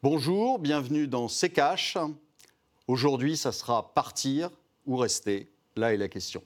Bonjour, 0.00 0.60
bienvenue 0.60 1.08
dans 1.08 1.26
C'est 1.26 1.50
Cash. 1.50 1.98
Aujourd'hui, 2.86 3.36
ça 3.36 3.50
sera 3.50 3.92
partir 3.94 4.48
ou 4.86 4.96
rester. 4.96 5.50
Là 5.74 5.92
est 5.92 5.96
la 5.96 6.06
question. 6.06 6.40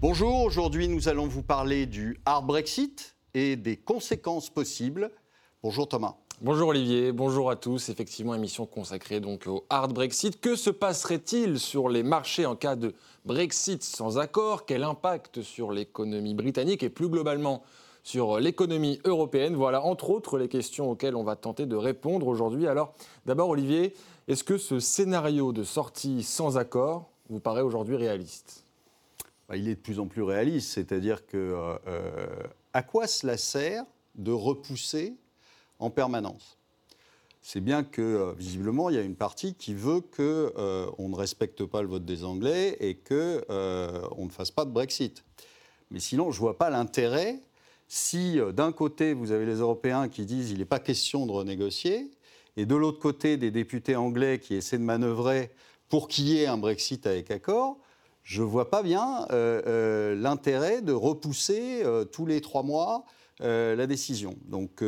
Bonjour, 0.00 0.44
aujourd'hui 0.44 0.86
nous 0.86 1.08
allons 1.08 1.26
vous 1.26 1.42
parler 1.42 1.86
du 1.86 2.20
hard 2.24 2.46
Brexit 2.46 3.16
et 3.34 3.56
des 3.56 3.76
conséquences 3.76 4.48
possibles. 4.48 5.10
Bonjour 5.64 5.88
Thomas. 5.88 6.14
Bonjour 6.42 6.68
Olivier, 6.68 7.12
bonjour 7.12 7.50
à 7.50 7.56
tous. 7.56 7.90
Effectivement, 7.90 8.34
émission 8.34 8.64
consacrée 8.64 9.20
au 9.44 9.66
hard 9.68 9.92
Brexit. 9.92 10.40
Que 10.40 10.56
se 10.56 10.70
passerait-il 10.70 11.60
sur 11.60 11.90
les 11.90 12.02
marchés 12.02 12.46
en 12.46 12.56
cas 12.56 12.76
de 12.76 12.94
Brexit 13.26 13.82
sans 13.82 14.16
accord? 14.16 14.64
Quel 14.64 14.82
impact 14.82 15.42
sur 15.42 15.70
l'économie 15.70 16.32
britannique 16.32 16.82
et 16.82 16.88
plus 16.88 17.10
globalement 17.10 17.62
sur 18.04 18.40
l'économie 18.40 19.00
européenne? 19.04 19.54
Voilà 19.54 19.84
entre 19.84 20.08
autres 20.08 20.38
les 20.38 20.48
questions 20.48 20.90
auxquelles 20.90 21.14
on 21.14 21.24
va 21.24 21.36
tenter 21.36 21.66
de 21.66 21.76
répondre 21.76 22.26
aujourd'hui. 22.26 22.66
Alors 22.66 22.94
d'abord 23.26 23.50
Olivier, 23.50 23.92
est-ce 24.26 24.42
que 24.42 24.56
ce 24.56 24.80
scénario 24.80 25.52
de 25.52 25.62
sortie 25.62 26.22
sans 26.22 26.56
accord 26.56 27.10
vous 27.28 27.40
paraît 27.40 27.60
aujourd'hui 27.60 27.96
réaliste? 27.96 28.64
Bah, 29.46 29.58
il 29.58 29.68
est 29.68 29.74
de 29.74 29.80
plus 29.80 30.00
en 30.00 30.06
plus 30.06 30.22
réaliste. 30.22 30.70
C'est-à-dire 30.70 31.26
que 31.26 31.36
euh, 31.36 31.74
euh, 31.86 32.26
à 32.72 32.82
quoi 32.82 33.06
cela 33.06 33.36
sert 33.36 33.84
de 34.14 34.32
repousser 34.32 35.18
en 35.80 35.90
permanence 35.90 36.58
C'est 37.42 37.60
bien 37.60 37.82
que, 37.82 38.00
euh, 38.00 38.32
visiblement, 38.34 38.90
il 38.90 38.96
y 38.96 38.98
a 38.98 39.02
une 39.02 39.16
partie 39.16 39.54
qui 39.54 39.74
veut 39.74 40.00
qu'on 40.00 41.08
ne 41.08 41.16
respecte 41.16 41.64
pas 41.64 41.82
le 41.82 41.88
vote 41.88 42.04
des 42.04 42.24
Anglais 42.24 42.76
et 42.80 42.96
qu'on 42.96 44.24
ne 44.24 44.30
fasse 44.30 44.50
pas 44.50 44.64
de 44.64 44.70
Brexit. 44.70 45.24
Mais 45.90 46.00
sinon, 46.00 46.30
je 46.30 46.36
ne 46.36 46.40
vois 46.40 46.56
pas 46.58 46.70
l'intérêt 46.70 47.40
si, 47.88 48.38
d'un 48.54 48.70
côté, 48.70 49.14
vous 49.14 49.32
avez 49.32 49.46
les 49.46 49.56
Européens 49.56 50.08
qui 50.08 50.24
disent 50.24 50.50
qu'il 50.50 50.58
n'est 50.58 50.64
pas 50.64 50.78
question 50.78 51.26
de 51.26 51.32
renégocier, 51.32 52.12
et 52.56 52.64
de 52.64 52.76
l'autre 52.76 53.00
côté, 53.00 53.36
des 53.36 53.50
députés 53.50 53.96
anglais 53.96 54.38
qui 54.38 54.54
essaient 54.54 54.78
de 54.78 54.84
manœuvrer 54.84 55.50
pour 55.88 56.06
qu'il 56.06 56.28
y 56.28 56.38
ait 56.38 56.46
un 56.46 56.58
Brexit 56.58 57.04
avec 57.08 57.32
accord 57.32 57.78
je 58.22 58.42
ne 58.42 58.46
vois 58.46 58.70
pas 58.70 58.82
bien 58.82 59.26
euh, 59.32 59.60
euh, 59.66 60.14
l'intérêt 60.14 60.82
de 60.82 60.92
repousser 60.92 61.82
euh, 61.84 62.04
tous 62.04 62.26
les 62.26 62.40
trois 62.40 62.62
mois 62.62 63.04
la 63.42 63.86
décision. 63.86 64.36
Donc 64.44 64.84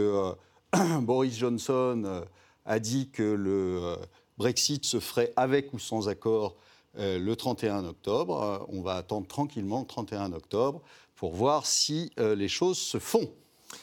Boris 1.03 1.37
Johnson 1.37 2.25
a 2.65 2.79
dit 2.79 3.11
que 3.11 3.23
le 3.23 3.97
Brexit 4.39 4.85
se 4.85 5.01
ferait 5.01 5.33
avec 5.37 5.73
ou 5.75 5.79
sans 5.79 6.09
accord 6.09 6.57
le 6.97 7.35
31 7.35 7.85
octobre. 7.85 8.67
on 8.69 8.83
va 8.83 8.95
attendre 8.95 9.27
tranquillement 9.27 9.81
le 9.81 9.87
31 9.87 10.33
octobre 10.33 10.83
pour 11.15 11.35
voir 11.35 11.67
si 11.67 12.11
les 12.19 12.49
choses 12.49 12.79
se 12.79 12.99
font. 12.99 13.31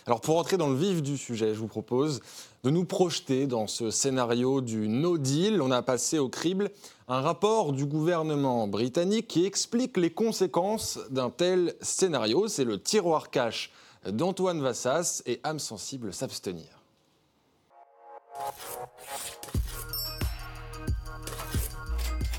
Alors 0.05 0.21
pour 0.21 0.37
entrer 0.37 0.57
dans 0.57 0.69
le 0.69 0.75
vif 0.75 1.01
du 1.01 1.17
sujet, 1.17 1.53
je 1.53 1.59
vous 1.59 1.67
propose 1.67 2.21
de 2.63 2.69
nous 2.69 2.85
projeter 2.85 3.47
dans 3.47 3.67
ce 3.67 3.91
scénario 3.91 4.61
du 4.61 4.87
no 4.87 5.17
deal. 5.17 5.61
On 5.61 5.71
a 5.71 5.81
passé 5.81 6.19
au 6.19 6.29
crible 6.29 6.71
un 7.07 7.21
rapport 7.21 7.73
du 7.73 7.85
gouvernement 7.85 8.67
britannique 8.67 9.27
qui 9.27 9.45
explique 9.45 9.97
les 9.97 10.11
conséquences 10.11 10.99
d'un 11.09 11.29
tel 11.29 11.75
scénario. 11.81 12.47
C'est 12.47 12.65
le 12.65 12.81
tiroir 12.81 13.29
cash 13.29 13.71
d'Antoine 14.07 14.61
Vassas 14.61 15.21
et 15.25 15.39
âme 15.43 15.59
sensible 15.59 16.13
s'abstenir. 16.13 16.78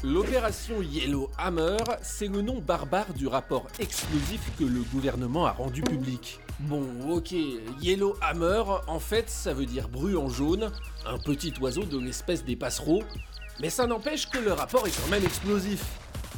L'opération 0.03 0.81
Yellow 0.81 1.31
Hammer, 1.37 1.77
c'est 2.03 2.29
le 2.29 2.41
nom 2.41 2.59
barbare 2.61 3.13
du 3.13 3.27
rapport 3.27 3.67
explosif 3.79 4.41
que 4.59 4.65
le 4.65 4.81
gouvernement 4.95 5.45
a 5.45 5.53
rendu 5.53 5.83
public. 5.83 6.41
Bon, 6.61 6.87
ok, 7.11 7.35
Yellow 7.83 8.17
Hammer, 8.23 8.63
en 8.87 8.99
fait, 8.99 9.29
ça 9.29 9.53
veut 9.53 9.67
dire 9.67 9.89
bruant 9.89 10.31
jaune, 10.31 10.71
un 11.05 11.19
petit 11.19 11.53
oiseau 11.61 11.85
de 11.85 11.99
l'espèce 11.99 12.45
des 12.45 12.57
passereaux, 12.57 13.03
mais 13.61 13.69
ça 13.69 13.87
n'empêche 13.87 14.31
que 14.31 14.39
le 14.39 14.55
rapport 14.55 14.87
est 14.87 15.03
quand 15.03 15.11
même 15.11 15.25
explosif 15.25 15.85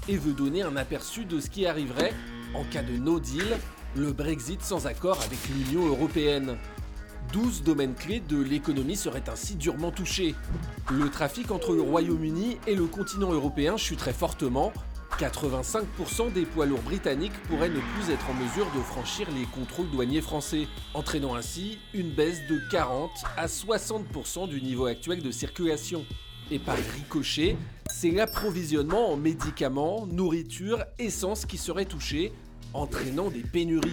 et 0.08 0.16
veut 0.16 0.32
donner 0.32 0.62
un 0.62 0.74
aperçu 0.74 1.24
de 1.24 1.38
ce 1.38 1.48
qui 1.48 1.64
arriverait 1.64 2.12
en 2.54 2.64
cas 2.64 2.82
de 2.82 2.96
no 2.96 3.20
deal, 3.20 3.56
le 3.94 4.12
Brexit 4.12 4.60
sans 4.62 4.88
accord 4.88 5.20
avec 5.22 5.38
l'Union 5.48 5.86
européenne. 5.86 6.58
12 7.32 7.62
domaines 7.62 7.94
clés 7.94 8.20
de 8.20 8.40
l'économie 8.40 8.96
seraient 8.96 9.28
ainsi 9.28 9.56
durement 9.56 9.90
touchés. 9.90 10.34
Le 10.90 11.08
trafic 11.08 11.50
entre 11.50 11.74
le 11.74 11.82
Royaume-Uni 11.82 12.58
et 12.66 12.74
le 12.74 12.86
continent 12.86 13.32
européen 13.32 13.76
chuterait 13.76 14.12
fortement. 14.12 14.72
85% 15.18 16.32
des 16.32 16.44
poids 16.46 16.66
lourds 16.66 16.82
britanniques 16.82 17.38
pourraient 17.48 17.68
ne 17.68 17.80
plus 17.80 18.12
être 18.12 18.30
en 18.30 18.34
mesure 18.34 18.66
de 18.74 18.80
franchir 18.80 19.28
les 19.36 19.44
contrôles 19.44 19.90
douaniers 19.90 20.22
français, 20.22 20.66
entraînant 20.94 21.34
ainsi 21.34 21.78
une 21.94 22.10
baisse 22.10 22.40
de 22.48 22.60
40 22.70 23.10
à 23.36 23.46
60% 23.46 24.48
du 24.48 24.62
niveau 24.62 24.86
actuel 24.86 25.22
de 25.22 25.30
circulation. 25.30 26.04
Et 26.50 26.58
par 26.58 26.76
ricochet, 26.76 27.56
c'est 27.90 28.10
l'approvisionnement 28.10 29.12
en 29.12 29.16
médicaments, 29.16 30.06
nourriture, 30.06 30.84
essence 30.98 31.46
qui 31.46 31.58
serait 31.58 31.84
touché, 31.84 32.32
entraînant 32.74 33.30
des 33.30 33.42
pénuries. 33.42 33.90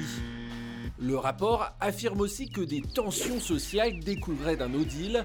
Le 1.01 1.17
rapport 1.17 1.71
affirme 1.79 2.19
aussi 2.19 2.49
que 2.49 2.59
des 2.59 2.81
tensions 2.81 3.39
sociales 3.39 3.99
découleraient 3.99 4.57
d'un 4.57 4.67
no 4.67 4.83
deal, 4.83 5.23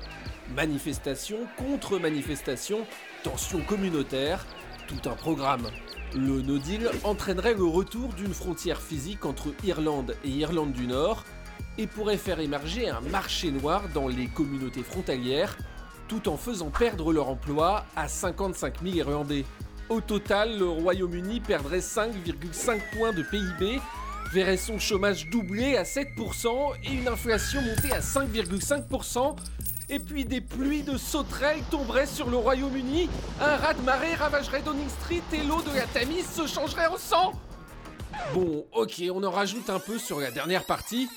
manifestations 0.55 1.49
contre 1.57 1.99
manifestations, 1.99 2.87
tensions 3.25 3.61
communautaires, 3.61 4.47
tout 4.87 5.09
un 5.09 5.15
programme. 5.15 5.67
Le 6.15 6.43
no 6.43 6.59
deal 6.59 6.89
entraînerait 7.03 7.55
le 7.55 7.65
retour 7.65 8.13
d'une 8.13 8.33
frontière 8.33 8.81
physique 8.81 9.27
entre 9.27 9.49
Irlande 9.65 10.15
et 10.25 10.29
Irlande 10.29 10.73
du 10.73 10.87
Nord 10.87 11.25
et 11.77 11.89
pourrait 11.89 12.19
faire 12.19 12.39
émerger 12.39 12.89
un 12.89 13.01
marché 13.01 13.51
noir 13.51 13.83
dans 13.93 14.07
les 14.07 14.29
communautés 14.29 14.85
frontalières, 14.85 15.57
tout 16.07 16.29
en 16.29 16.37
faisant 16.37 16.71
perdre 16.71 17.13
leur 17.13 17.29
emploi 17.29 17.85
à 17.97 18.07
55 18.07 18.81
000 18.81 18.95
Irlandais. 18.95 19.45
Au 19.89 20.01
total, 20.01 20.57
le 20.57 20.69
Royaume-Uni 20.69 21.41
perdrait 21.41 21.81
5,5 21.81 22.81
points 22.97 23.13
de 23.13 23.23
PIB 23.23 23.81
verrait 24.35 24.57
son 24.57 24.81
chômage 24.81 25.31
doubler 25.31 25.77
à 25.77 25.85
7% 25.85 26.73
et 26.83 26.93
une 26.93 27.07
inflation 27.07 27.63
monter 27.63 27.93
à 27.93 28.01
5,5%. 28.01 29.37
Et 29.89 30.01
puis 30.01 30.25
des 30.25 30.41
pluies 30.41 30.83
de 30.83 30.97
sauterelles 30.97 31.63
tomberaient 31.71 32.07
sur 32.07 32.29
le 32.29 32.37
Royaume-Uni, 32.37 33.09
un 33.41 33.57
raz 33.57 33.75
de 33.75 33.83
marée 33.83 34.15
ravagerait 34.15 34.63
Downing 34.63 34.89
Street 34.89 35.23
et 35.33 35.45
l'eau 35.45 35.63
de 35.63 35.77
la 35.77 35.87
Tamise 35.87 36.29
se 36.29 36.49
changerait 36.49 36.89
en 36.89 36.97
sang. 36.97 37.33
Bon, 38.33 38.67
ok, 38.73 39.05
on 39.13 39.23
en 39.23 39.31
rajoute 39.31 39.71
un 39.71 39.79
peu 39.79 39.99
sur 39.99 40.19
la 40.19 40.33
dernière 40.33 40.65
partie. 40.65 41.09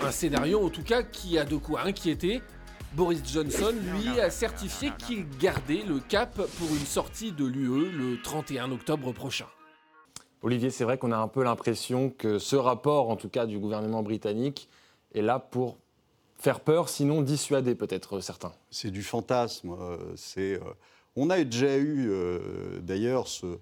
Un 0.00 0.10
scénario 0.10 0.64
en 0.64 0.70
tout 0.70 0.84
cas 0.84 1.02
qui 1.02 1.38
a 1.38 1.44
de 1.44 1.56
quoi 1.56 1.82
inquiéter. 1.82 2.40
Boris 2.94 3.20
Johnson, 3.30 3.74
lui, 3.92 4.18
a 4.20 4.30
certifié 4.30 4.90
qu'il 4.96 5.28
gardait 5.38 5.84
le 5.86 5.98
cap 6.00 6.34
pour 6.34 6.70
une 6.70 6.86
sortie 6.86 7.32
de 7.32 7.44
l'UE 7.44 7.90
le 7.90 8.22
31 8.22 8.72
octobre 8.72 9.12
prochain. 9.12 9.44
Olivier, 10.42 10.70
c'est 10.70 10.84
vrai 10.84 10.98
qu'on 10.98 11.10
a 11.10 11.16
un 11.16 11.28
peu 11.28 11.42
l'impression 11.42 12.10
que 12.10 12.38
ce 12.38 12.54
rapport, 12.54 13.10
en 13.10 13.16
tout 13.16 13.28
cas 13.28 13.46
du 13.46 13.58
gouvernement 13.58 14.02
britannique, 14.02 14.68
est 15.14 15.22
là 15.22 15.38
pour 15.40 15.78
faire 16.38 16.60
peur, 16.60 16.88
sinon 16.88 17.22
dissuader 17.22 17.74
peut-être 17.74 18.20
certains. 18.20 18.52
C'est 18.70 18.92
du 18.92 19.02
fantasme. 19.02 19.76
Euh, 19.78 19.96
c'est, 20.16 20.54
euh, 20.54 20.60
on 21.16 21.30
a 21.30 21.42
déjà 21.42 21.76
eu 21.76 22.08
euh, 22.10 22.78
d'ailleurs 22.80 23.26
ce, 23.26 23.58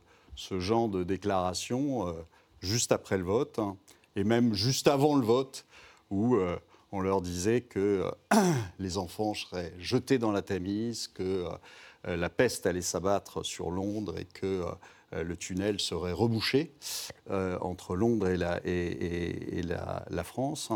genre 0.59 0.89
de 0.91 1.03
déclaration 1.03 2.15
juste 2.61 2.93
après 2.93 3.17
le 3.17 3.25
vote, 3.25 3.59
hein, 3.59 3.79
et 4.15 4.25
même 4.25 4.53
juste 4.53 4.87
avant 4.87 5.17
le 5.17 5.25
vote, 5.25 5.65
où 6.11 6.37
on 6.93 7.01
leur 7.01 7.23
disait 7.23 7.63
que 7.63 8.05
les 8.79 8.99
enfants 8.99 9.33
seraient 9.33 9.73
jetés 9.79 10.19
dans 10.19 10.33
la 10.33 10.43
Tamise, 10.43 11.09
que 11.09 11.47
la 12.05 12.29
peste 12.29 12.67
allait 12.67 12.83
s'abattre 12.83 13.47
sur 13.47 13.71
Londres 13.71 14.19
et 14.19 14.27
que 14.27 14.63
le 15.23 15.37
tunnel 15.37 15.81
serait 15.81 16.13
rebouché 16.13 16.73
euh, 17.31 17.59
entre 17.61 17.97
Londres 17.97 18.29
et 18.29 18.37
la, 18.37 18.61
et, 18.65 19.63
la, 19.63 20.25
France. 20.25 20.71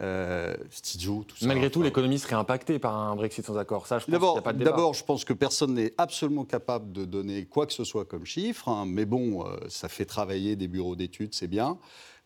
Euh, 0.00 0.54
tout 0.54 1.36
ça. 1.36 1.46
Malgré 1.46 1.70
tout, 1.70 1.82
l'économie 1.82 2.18
serait 2.18 2.34
impactée 2.34 2.78
par 2.78 2.94
un 2.94 3.16
Brexit 3.16 3.44
sans 3.44 3.56
accord. 3.56 3.86
Ça, 3.86 3.98
je 3.98 4.04
pense 4.04 4.42
D'abord, 4.54 4.94
je 4.94 5.04
pense 5.04 5.24
que 5.24 5.32
personne 5.32 5.74
n'est 5.74 5.94
absolument 5.98 6.44
capable 6.44 6.92
de 6.92 7.04
donner 7.04 7.46
quoi 7.46 7.66
que 7.66 7.72
ce 7.72 7.84
soit 7.84 8.04
comme 8.04 8.26
chiffre. 8.26 8.68
Hein. 8.68 8.84
mais 8.86 9.04
bon, 9.04 9.44
ça 9.68 9.88
fait 9.88 10.04
travailler 10.04 10.56
des 10.56 10.68
bureaux 10.68 10.96
d'études, 10.96 11.34
c'est 11.34 11.48
bien. 11.48 11.78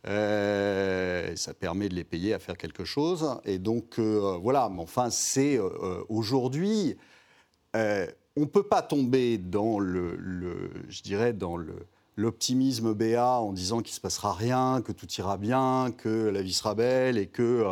ça 0.04 1.54
permet 1.58 1.88
de 1.88 1.94
les 1.94 2.04
payer 2.04 2.34
à 2.34 2.38
faire 2.38 2.56
quelque 2.56 2.84
chose. 2.84 3.36
Et 3.44 3.58
donc, 3.58 3.98
voilà. 3.98 4.68
Mais 4.68 4.82
enfin, 4.82 5.10
c'est 5.10 5.60
aujourd'hui 6.08 6.96
on 8.36 8.40
ne 8.40 8.46
peut 8.46 8.62
pas 8.62 8.82
tomber 8.82 9.38
dans 9.38 9.78
le, 9.78 10.70
je 10.88 11.02
dirais, 11.02 11.32
dans 11.32 11.56
le, 11.56 11.74
l'optimisme 12.16 12.94
BA 12.94 13.40
en 13.40 13.52
disant 13.52 13.80
qu'il 13.80 13.92
ne 13.92 13.96
se 13.96 14.00
passera 14.00 14.32
rien, 14.32 14.82
que 14.84 14.92
tout 14.92 15.08
ira 15.18 15.36
bien, 15.36 15.92
que 15.96 16.28
la 16.28 16.42
vie 16.42 16.52
sera 16.52 16.74
belle 16.74 17.18
et 17.18 17.26
que 17.26 17.64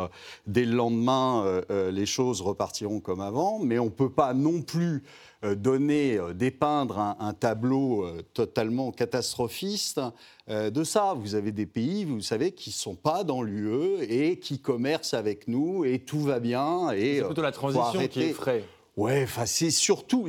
dès 0.47 0.65
le 0.65 0.75
lendemain, 0.75 1.61
les 1.69 2.05
choses 2.05 2.41
repartiront 2.41 2.99
comme 2.99 3.21
avant. 3.21 3.59
Mais 3.59 3.79
on 3.79 3.85
ne 3.85 3.89
peut 3.89 4.09
pas 4.09 4.33
non 4.33 4.61
plus 4.61 5.03
donner, 5.43 6.19
dépeindre 6.35 7.15
un, 7.19 7.33
tableau 7.33 8.05
totalement 8.33 8.91
catastrophiste 8.91 10.01
de 10.47 10.83
ça. 10.83 11.13
Vous 11.13 11.35
avez 11.35 11.51
des 11.51 11.67
pays, 11.67 12.05
vous 12.05 12.21
savez, 12.21 12.51
qui 12.51 12.71
ne 12.71 12.75
sont 12.75 12.95
pas 12.95 13.23
dans 13.23 13.43
l'UE 13.43 14.01
et 14.01 14.39
qui 14.39 14.59
commercent 14.59 15.13
avec 15.13 15.47
nous 15.47 15.85
et 15.85 15.99
tout 15.99 16.21
va 16.21 16.39
bien. 16.39 16.89
C'est 16.91 17.23
plutôt 17.23 17.41
la 17.41 17.51
transition 17.51 18.07
qui 18.07 18.21
est 18.23 18.33
frais. 18.33 18.63
Ouais, 18.99 19.25
c'est 19.45 19.71
surtout, 19.71 20.27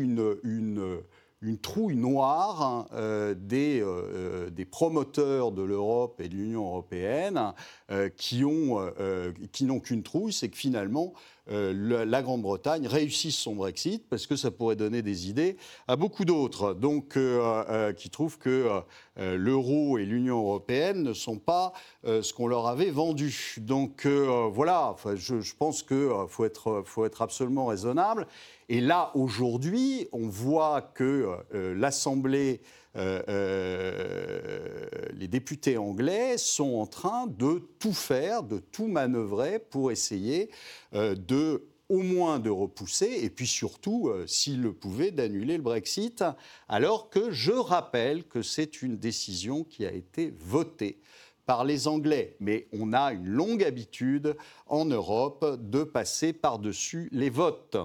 une, 0.00 1.58
trouille 1.60 1.96
noire 1.96 2.62
hein, 2.62 2.86
euh, 2.94 3.34
des, 3.34 3.82
euh, 3.82 4.48
des, 4.48 4.64
promoteurs 4.64 5.52
de 5.52 5.60
l'Europe 5.60 6.18
et 6.18 6.30
de 6.30 6.34
l'Union 6.34 6.64
européenne 6.64 7.52
euh, 7.90 8.08
qui 8.08 8.40
n'ont 8.40 9.80
qu'une 9.80 10.02
trouille, 10.02 10.32
c'est 10.32 10.48
que 10.48 10.56
finalement, 10.56 11.12
euh, 11.50 12.04
la, 12.06 12.22
Grande-Bretagne 12.22 12.86
réussisse 12.86 13.36
son 13.36 13.54
Brexit, 13.54 14.08
parce 14.08 14.26
que 14.26 14.34
ça 14.34 14.50
pourrait 14.50 14.76
donner 14.76 15.02
des 15.02 15.28
idées 15.28 15.58
à 15.88 15.96
beaucoup 15.96 16.24
d'autres, 16.24 16.72
donc 16.72 17.16
euh, 17.16 17.64
euh, 17.68 17.92
qui 17.92 18.08
trouvent 18.08 18.38
que 18.38 18.82
l'euro 19.16 19.98
et 19.98 20.06
l'Union 20.06 20.38
européenne 20.38 21.02
ne 21.02 21.12
sont 21.12 21.38
pas 21.38 21.72
ce 22.04 22.32
qu'on 22.32 22.48
leur 22.48 22.66
avait 22.66 22.90
vendu. 22.90 23.56
Donc 23.58 24.06
voilà, 24.06 24.96
je, 25.14 25.54
pense 25.54 25.82
qu'il 25.82 26.08
faut 26.28 26.44
être, 26.44 26.82
faut 26.84 27.04
être 27.04 27.22
absolument 27.22 27.66
raisonnable. 27.66 28.26
Et 28.68 28.80
là, 28.80 29.12
aujourd'hui, 29.14 30.08
on 30.12 30.26
voit 30.26 30.82
que 30.82 31.36
l'Assemblée 31.52 32.60
les 32.94 34.84
députés 35.28 35.78
anglais 35.78 36.38
sont 36.38 36.74
en 36.74 36.86
train 36.86 37.26
de 37.26 37.62
tout 37.78 37.92
faire, 37.92 38.42
de 38.42 38.58
tout 38.58 38.86
manœuvrer 38.86 39.58
pour 39.58 39.90
essayer 39.90 40.50
euh, 40.94 41.14
de 41.14 41.64
au 41.90 41.98
moins 41.98 42.38
de 42.38 42.48
repousser, 42.48 43.20
et 43.22 43.28
puis 43.28 43.46
surtout, 43.46 44.08
euh, 44.08 44.26
s'il 44.26 44.62
le 44.62 44.72
pouvait, 44.72 45.10
d'annuler 45.10 45.58
le 45.58 45.62
Brexit, 45.62 46.24
alors 46.66 47.10
que 47.10 47.30
je 47.30 47.52
rappelle 47.52 48.24
que 48.24 48.40
c'est 48.40 48.80
une 48.80 48.96
décision 48.96 49.64
qui 49.64 49.84
a 49.84 49.92
été 49.92 50.32
votée 50.38 50.98
par 51.44 51.64
les 51.64 51.86
Anglais. 51.86 52.36
Mais 52.40 52.68
on 52.72 52.94
a 52.94 53.12
une 53.12 53.28
longue 53.28 53.62
habitude 53.62 54.34
en 54.66 54.86
Europe 54.86 55.58
de 55.60 55.84
passer 55.84 56.32
par-dessus 56.32 57.10
les 57.12 57.28
votes. 57.28 57.76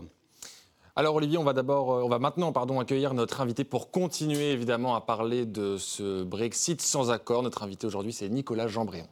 Alors 1.00 1.16
Olivier, 1.16 1.38
on 1.38 1.46
va 1.46 1.54
d'abord, 1.54 1.94
euh, 1.94 2.04
on 2.04 2.10
va 2.10 2.20
maintenant 2.20 2.52
accueillir 2.52 3.14
notre 3.14 3.40
invité 3.40 3.64
pour 3.64 3.90
continuer 3.90 4.52
évidemment 4.52 4.96
à 4.96 5.00
parler 5.00 5.46
de 5.46 5.78
ce 5.78 6.24
Brexit 6.24 6.82
sans 6.82 7.10
accord. 7.10 7.42
Notre 7.42 7.64
invité 7.64 7.88
aujourd'hui, 7.88 8.12
c'est 8.12 8.28
Nicolas 8.28 8.68
Jambréon. 8.68 9.08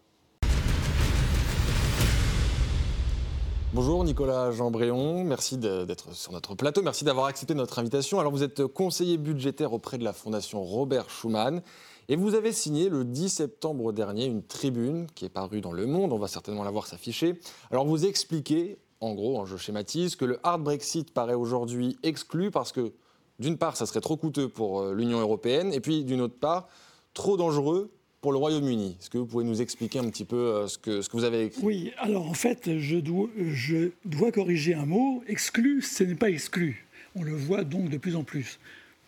Bonjour 3.72 4.04
Nicolas 4.04 4.52
Jambréon, 4.52 5.24
merci 5.24 5.58
d'être 5.58 6.14
sur 6.14 6.34
notre 6.34 6.56
plateau, 6.56 6.82
merci 6.82 7.06
d'avoir 7.06 7.28
accepté 7.28 7.54
notre 7.54 7.80
invitation. 7.80 8.20
Alors 8.20 8.34
vous 8.34 8.44
êtes 8.44 8.66
conseiller 8.66 9.18
budgétaire 9.18 9.72
auprès 9.72 9.98
de 9.98 10.04
la 10.04 10.12
Fondation 10.12 10.62
Robert 10.64 11.10
Schuman 11.10 11.62
et 12.10 12.18
vous 12.18 12.36
avez 12.36 12.52
signé 12.52 12.90
le 12.90 13.06
10 13.06 13.30
septembre 13.30 13.94
dernier 13.94 14.26
une 14.26 14.44
tribune 14.44 15.08
qui 15.16 15.24
est 15.24 15.30
parue 15.30 15.62
dans 15.62 15.72
Le 15.72 15.86
Monde, 15.86 16.12
on 16.12 16.20
va 16.20 16.28
certainement 16.28 16.66
la 16.66 16.72
voir 16.72 16.86
s'afficher. 16.86 17.40
Alors 17.72 17.86
vous 17.86 18.06
expliquez 18.06 18.78
en 19.00 19.14
gros, 19.14 19.46
je 19.46 19.58
schématise, 19.58 20.16
que 20.16 20.26
le 20.26 20.40
hard 20.44 20.64
Brexit 20.64 21.12
paraît 21.12 21.36
aujourd'hui 21.36 21.98
exclu 22.04 22.52
parce 22.52 22.72
que, 22.72 22.94
d'une 23.40 23.58
part, 23.58 23.78
ça 23.78 23.86
serait 23.86 24.02
trop 24.02 24.18
coûteux 24.18 24.50
pour 24.50 24.82
euh, 24.82 24.94
l'Union 24.94 25.20
européenne, 25.20 25.74
et 25.74 25.80
puis, 25.80 26.04
d'une 26.04 26.22
autre 26.22 26.38
part, 26.40 26.68
trop 27.14 27.38
dangereux 27.38 27.92
pour 28.22 28.32
le 28.32 28.40
Royaume-Uni. 28.40 28.98
Est-ce 29.00 29.10
que 29.10 29.20
vous 29.20 29.28
pouvez 29.28 29.44
nous 29.44 29.62
expliquer 29.62 30.00
un 30.00 30.10
petit 30.10 30.26
peu 30.26 30.36
euh, 30.36 30.68
ce 30.68 30.78
que, 30.80 31.02
vous 31.12 31.24
avez 31.24 31.46
écrit? 31.46 31.62
Oui, 31.64 31.94
alors 31.98 32.28
en 32.28 32.34
fait, 32.34 32.80
je 32.80 32.98
dois, 32.98 33.30
je 33.38 33.92
dois 34.06 34.32
corriger 34.32 34.74
un 34.74 34.86
mot. 34.86 35.24
Exclu, 35.28 35.82
ce 35.82 36.04
n'est 36.04 36.16
pas 36.16 36.30
exclu. 36.30 36.88
On 37.16 37.24
le 37.24 37.36
voit 37.36 37.64
donc 37.64 37.90
de 37.90 37.98
plus 37.98 38.16
en 38.16 38.24
plus. 38.24 38.60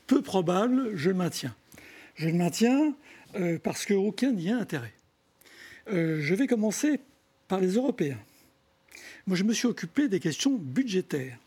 Peu 0.05 0.21
probable, 0.21 0.95
je 0.95 1.09
le 1.09 1.15
maintiens. 1.15 1.55
Je 2.15 2.27
le 2.27 2.33
maintiens 2.33 2.93
euh, 3.35 3.57
parce 3.61 3.85
qu'aucun 3.85 4.31
n'y 4.31 4.51
a 4.51 4.57
intérêt. 4.57 4.93
je 5.87 6.33
vais 6.35 6.45
commencer 6.45 6.99
par 7.47 7.59
les 7.59 7.73
Européens. 7.73 8.19
Moi, 9.29 9.37
je 9.37 9.43
me 9.43 9.53
suis 9.53 9.67
occupé 9.67 10.07
des 10.07 10.19
questions 10.19 10.55
budgétaires. 10.55 11.37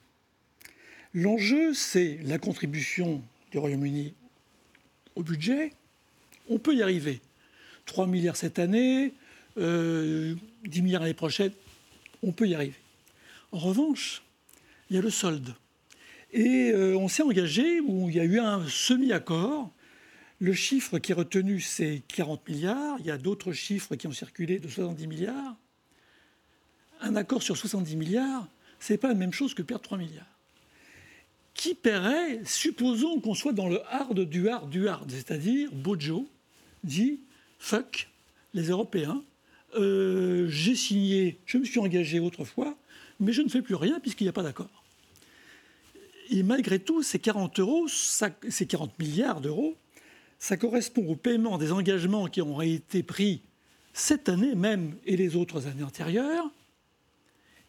L'enjeu, 1.14 1.74
c'est 1.74 2.20
la 2.22 2.38
contribution 2.38 3.20
du 3.50 3.58
Royaume-Uni 3.58 4.14
au 5.16 5.24
budget. 5.24 5.72
On 6.48 6.60
peut 6.60 6.76
y 6.76 6.82
arriver. 6.84 7.20
3 7.86 8.06
milliards 8.06 8.36
cette 8.36 8.60
année, 8.60 9.06
10 9.06 9.12
euh, 9.64 10.36
milliards 10.76 11.02
l'année 11.02 11.12
prochaine, 11.12 11.50
on 12.22 12.30
peut 12.30 12.46
y 12.46 12.54
arriver. 12.54 12.78
En 13.50 13.58
revanche, 13.58 14.22
il 14.88 14.94
y 14.94 14.98
a 15.00 15.02
le 15.02 15.10
solde. 15.10 15.52
Et 16.32 16.70
euh, 16.70 16.96
on 16.96 17.08
s'est 17.08 17.24
engagé, 17.24 17.80
où 17.80 18.08
il 18.08 18.14
y 18.14 18.20
a 18.20 18.24
eu 18.24 18.38
un 18.38 18.64
semi-accord. 18.68 19.72
Le 20.38 20.52
chiffre 20.52 21.00
qui 21.00 21.10
est 21.10 21.16
retenu, 21.16 21.58
c'est 21.58 22.02
40 22.14 22.48
milliards. 22.48 22.98
Il 23.00 23.06
y 23.06 23.10
a 23.10 23.18
d'autres 23.18 23.52
chiffres 23.52 23.96
qui 23.96 24.06
ont 24.06 24.12
circulé 24.12 24.60
de 24.60 24.68
70 24.68 25.08
milliards 25.08 25.56
un 27.02 27.16
accord 27.16 27.42
sur 27.42 27.56
70 27.56 27.96
milliards, 27.96 28.48
ce 28.80 28.92
n'est 28.92 28.98
pas 28.98 29.08
la 29.08 29.14
même 29.14 29.32
chose 29.32 29.54
que 29.54 29.62
perdre 29.62 29.82
3 29.82 29.98
milliards. 29.98 30.26
Qui 31.54 31.74
paierait, 31.74 32.40
supposons 32.44 33.20
qu'on 33.20 33.34
soit 33.34 33.52
dans 33.52 33.68
le 33.68 33.80
hard 33.92 34.20
du 34.20 34.48
hard 34.48 34.70
du 34.70 34.88
hard, 34.88 35.10
c'est-à-dire 35.10 35.70
Bojo 35.72 36.26
dit 36.82 37.20
fuck 37.58 38.08
les 38.54 38.68
Européens, 38.68 39.22
euh, 39.76 40.46
j'ai 40.48 40.74
signé, 40.74 41.38
je 41.46 41.58
me 41.58 41.64
suis 41.64 41.78
engagé 41.78 42.20
autrefois, 42.20 42.76
mais 43.20 43.32
je 43.32 43.42
ne 43.42 43.48
fais 43.48 43.62
plus 43.62 43.74
rien 43.74 44.00
puisqu'il 44.00 44.24
n'y 44.24 44.30
a 44.30 44.32
pas 44.32 44.42
d'accord. 44.42 44.82
Et 46.30 46.42
malgré 46.42 46.78
tout, 46.78 47.02
ces 47.02 47.18
40 47.18 47.58
euros, 47.60 47.86
ces 47.88 48.66
40 48.66 48.98
milliards 48.98 49.40
d'euros, 49.40 49.76
ça 50.38 50.56
correspond 50.56 51.06
au 51.06 51.14
paiement 51.14 51.58
des 51.58 51.72
engagements 51.72 52.26
qui 52.26 52.42
ont 52.42 52.60
été 52.60 53.02
pris 53.02 53.42
cette 53.92 54.28
année 54.28 54.54
même 54.54 54.96
et 55.04 55.16
les 55.16 55.36
autres 55.36 55.66
années 55.66 55.84
antérieures, 55.84 56.50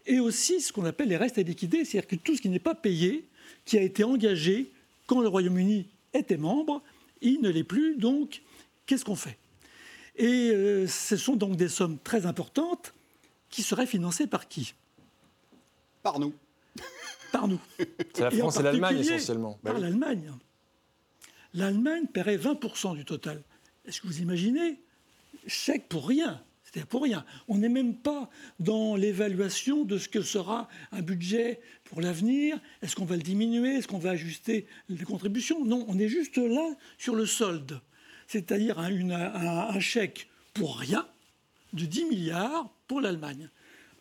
et 0.05 0.19
aussi 0.19 0.61
ce 0.61 0.73
qu'on 0.73 0.85
appelle 0.85 1.09
les 1.09 1.17
restes 1.17 1.37
à 1.37 1.43
liquider, 1.43 1.85
c'est-à-dire 1.85 2.07
que 2.07 2.15
tout 2.15 2.35
ce 2.35 2.41
qui 2.41 2.49
n'est 2.49 2.59
pas 2.59 2.75
payé, 2.75 3.25
qui 3.65 3.77
a 3.77 3.81
été 3.81 4.03
engagé 4.03 4.71
quand 5.07 5.21
le 5.21 5.27
Royaume-Uni 5.27 5.87
était 6.13 6.37
membre, 6.37 6.81
il 7.21 7.41
ne 7.41 7.49
l'est 7.49 7.63
plus, 7.63 7.95
donc 7.95 8.41
qu'est-ce 8.85 9.05
qu'on 9.05 9.15
fait? 9.15 9.37
Et 10.15 10.51
euh, 10.51 10.87
ce 10.87 11.17
sont 11.17 11.35
donc 11.35 11.55
des 11.55 11.69
sommes 11.69 11.97
très 12.03 12.25
importantes 12.25 12.93
qui 13.49 13.63
seraient 13.63 13.87
financées 13.87 14.27
par 14.27 14.47
qui? 14.47 14.73
Par 16.03 16.19
nous. 16.19 16.33
Par 17.31 17.47
nous. 17.47 17.59
C'est 18.13 18.21
la 18.21 18.31
France 18.31 18.57
et, 18.57 18.63
l'Allemagne 18.63 18.99
essentiellement. 18.99 19.57
Par 19.63 19.79
l'Allemagne. 19.79 20.31
L'Allemagne 21.53 22.05
paierait 22.07 22.37
20% 22.37 22.95
du 22.95 23.05
total. 23.05 23.41
Est-ce 23.85 24.01
que 24.01 24.07
vous 24.07 24.21
imaginez? 24.21 24.79
Chèque 25.47 25.87
pour 25.87 26.07
rien 26.07 26.41
cest 26.73 26.85
pour 26.85 27.03
rien. 27.03 27.25
On 27.47 27.57
n'est 27.57 27.69
même 27.69 27.95
pas 27.95 28.29
dans 28.59 28.95
l'évaluation 28.95 29.83
de 29.83 29.97
ce 29.97 30.09
que 30.09 30.21
sera 30.21 30.67
un 30.91 31.01
budget 31.01 31.61
pour 31.85 32.01
l'avenir. 32.01 32.59
Est-ce 32.81 32.95
qu'on 32.95 33.05
va 33.05 33.15
le 33.15 33.21
diminuer? 33.21 33.75
Est-ce 33.75 33.87
qu'on 33.87 33.99
va 33.99 34.11
ajuster 34.11 34.65
les 34.89 35.05
contributions? 35.05 35.63
Non, 35.65 35.85
on 35.87 35.99
est 35.99 36.07
juste 36.07 36.37
là 36.37 36.75
sur 36.97 37.15
le 37.15 37.25
solde. 37.25 37.79
C'est-à-dire 38.27 38.79
un, 38.79 39.79
chèque 39.79 40.29
pour 40.53 40.77
rien 40.77 41.07
de 41.73 41.85
10 41.85 42.05
milliards 42.05 42.73
pour 42.87 43.01
l'Allemagne. 43.01 43.49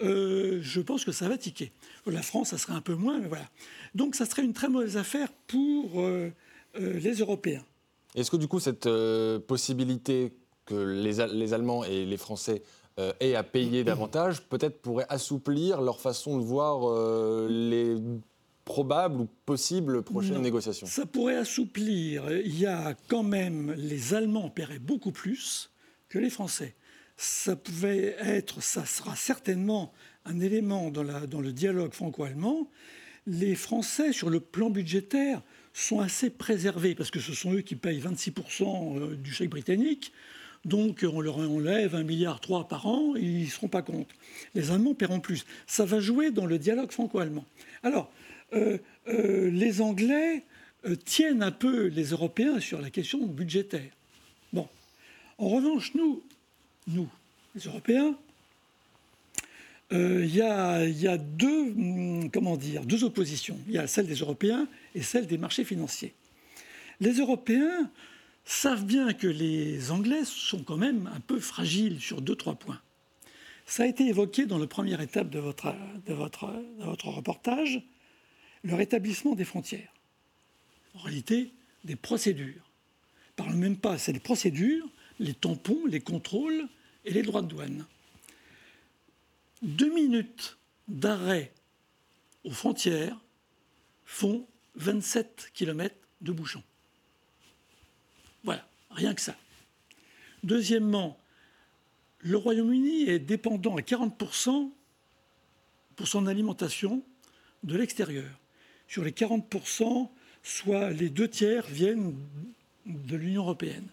Euh, 0.01 0.59
je 0.63 0.81
pense 0.81 1.05
que 1.05 1.13
ça 1.13 1.29
va 1.29 1.37
tiquer. 1.39 1.73
La 2.07 2.23
France, 2.23 2.49
ça 2.51 2.59
serait 2.59 2.73
un 2.73 2.81
peu 2.81 2.95
moins, 2.95 3.21
mais 3.21 3.29
voilà. 3.29 3.49
Donc 3.95 4.15
ça 4.15 4.27
serait 4.27 4.43
une 4.43 4.53
très 4.53 4.69
mauvaise 4.69 4.97
affaire 4.97 5.29
pour 5.47 6.01
euh, 6.01 6.31
euh, 6.81 6.99
les 6.99 7.15
Européens. 7.17 7.65
Est-ce 8.15 8.31
que 8.31 8.37
du 8.37 8.49
coup 8.49 8.61
cette 8.61 8.89
possibilité 9.47 10.33
que 10.73 10.77
les, 10.77 11.53
Allemands 11.53 11.85
et 11.85 12.05
les 12.05 12.17
Français 12.17 12.63
euh, 12.99 13.13
aient 13.21 13.35
à 13.35 13.43
payer 13.43 13.85
davantage, 13.85 14.43
peut-être 14.43 14.81
pourrait 14.81 15.07
assouplir 15.09 15.81
leur 15.81 16.01
façon 16.01 16.39
de 16.39 16.43
voir 16.43 16.89
euh, 16.89 17.47
les 17.49 17.97
probables 18.65 19.21
ou 19.21 19.29
possibles 19.45 20.03
prochaines 20.03 20.41
négociations 20.41 20.87
Ça 20.87 21.05
pourrait 21.05 21.37
assouplir. 21.37 22.31
Il 22.31 22.59
y 22.59 22.67
a 22.67 22.95
quand 23.09 23.25
même, 23.25 23.73
les 23.77 24.15
Allemands 24.15 24.51
paieraient 24.51 24.79
beaucoup 24.79 25.13
plus 25.13 25.71
que 26.09 26.19
les 26.19 26.31
Français. 26.31 26.75
Ça 27.17 27.57
pouvait 27.57 28.17
être, 28.21 28.63
ça 28.63 28.85
sera 28.85 29.17
certainement 29.17 29.93
un 30.25 30.41
élément 30.41 30.91
dans, 30.91 31.03
la, 31.03 31.27
dans 31.27 31.41
le 31.41 31.53
dialogue 31.53 31.93
franco-allemand. 31.93 32.71
Les 33.27 33.55
Français, 33.55 34.13
sur 34.13 34.31
le 34.31 34.41
plan 34.41 34.71
budgétaire, 34.71 35.43
sont 35.73 36.01
assez 36.01 36.31
préservés 36.31 36.95
parce 36.95 37.11
que 37.11 37.21
ce 37.21 37.33
sont 37.33 37.53
eux 37.53 37.61
qui 37.61 37.77
payent 37.77 38.01
26% 38.01 38.99
euh, 38.99 39.17
du 39.17 39.33
chèque 39.33 39.51
britannique. 39.51 40.13
Donc 40.65 41.05
on 41.11 41.21
leur 41.21 41.39
enlève 41.39 41.95
un 41.95 42.05
milliard 42.05 42.41
trois 42.41 42.69
par 42.69 42.87
an 42.87 43.15
ils 43.17 43.45
ne 43.45 43.47
seront 43.47 43.69
pas 43.69 43.83
compte. 43.83 44.09
Les 44.55 44.71
Allemands 44.71 44.95
paieront 44.95 45.21
plus. 45.21 45.45
Ça 45.67 45.85
va 45.85 45.99
jouer 46.01 46.31
dans 46.31 46.47
le 46.47 46.59
dialogue 46.59 46.93
franco-allemand. 46.93 47.45
Alors, 47.83 48.11
euh, 48.55 48.79
euh, 49.09 49.51
les 49.51 49.81
Anglais 49.81 50.45
euh, 50.85 50.95
tiennent 50.95 51.43
un 51.43 51.51
peu 51.51 51.87
les 51.87 52.11
Européens 52.11 52.61
sur 52.61 52.81
la 52.81 52.91
question 52.91 53.27
budgétaire. 53.27 53.91
En 55.39 55.49
revanche, 55.49 55.93
nous, 55.95 56.23
nous, 56.87 57.09
les 57.57 57.63
Européens, 57.63 58.15
il 59.91 60.27
y, 60.27 60.41
a, 60.41 61.19
deux, 61.19 61.73
hum, 61.73 62.31
comment 62.31 62.57
dire, 62.57 62.85
deux 62.85 63.03
oppositions. 63.03 63.59
Il 63.67 63.75
y 63.75 63.79
a 63.79 63.89
celle 63.89 64.07
des 64.07 64.17
Européens 64.17 64.69
et 64.95 65.03
celle 65.03 65.27
des 65.27 65.39
marchés 65.39 65.65
financiers. 65.65 66.13
Les 67.01 67.15
Européens 67.15 67.91
savent 68.45 68.85
bien 68.85 69.13
que 69.13 69.27
les 69.27 69.91
Anglais 69.91 70.25
sont 70.25 70.63
quand 70.63 70.77
même 70.77 71.11
un 71.15 71.21
peu 71.21 71.39
fragiles 71.41 72.01
sur 72.01 72.21
deux, 72.21 72.37
trois 72.37 72.55
points. 72.55 72.81
Ça 73.67 73.85
a 73.85 73.87
été 73.87 74.07
évoqué 74.07 74.47
dans 74.47 74.59
la 74.59 74.67
première 74.67 75.01
étape 75.01 75.31
de 75.31 75.39
votre, 75.39 75.75
de 76.07 76.13
reportage, 76.13 77.83
le 78.63 78.75
rétablissement 78.75 79.35
des 79.35 79.45
frontières. 79.45 79.93
En 80.95 80.99
réalité, 81.01 81.53
des 81.85 81.97
procédures. 81.97 82.71
Parle 83.37 83.55
même 83.55 83.77
pas, 83.77 83.99
c'est 83.99 84.13
les 84.13 84.21
procédures, 84.21 84.89
les 85.19 85.35
tampons, 85.35 85.87
les 85.87 86.01
contrôles 86.01 86.69
et 87.05 87.13
les 87.13 87.23
droits 87.23 87.43
de 87.43 87.49
douane 87.49 87.87
deux 89.63 89.93
minutes 89.93 90.59
d'arrêt 90.89 91.53
aux 92.45 92.51
frontières 92.51 93.19
font 94.05 94.47
27 94.75 95.51
km 95.55 95.95
de 96.21 96.33
bouchons. 96.33 96.65
Voilà, 98.45 98.67
rien 98.91 99.15
que 99.15 99.21
ça. 99.21 99.37
Deuxièmement, 100.43 101.19
le 102.21 102.37
Royaume-Uni 102.37 103.09
est 103.09 103.19
dépendant 103.19 103.77
à 103.77 103.81
40% 103.81 104.71
pour 105.97 106.09
son 106.09 106.27
alimentation 106.27 107.03
de 107.63 107.77
l'extérieur. 107.77 108.31
Sur 108.89 109.05
les 109.05 109.13
40%, 109.13 110.09
soit 110.43 110.91
les 110.91 111.09
deux 111.09 111.29
tiers 111.29 111.67
viennent 111.67 112.15
de 112.87 113.17
l'Union 113.17 113.43
européenne. 113.43 113.87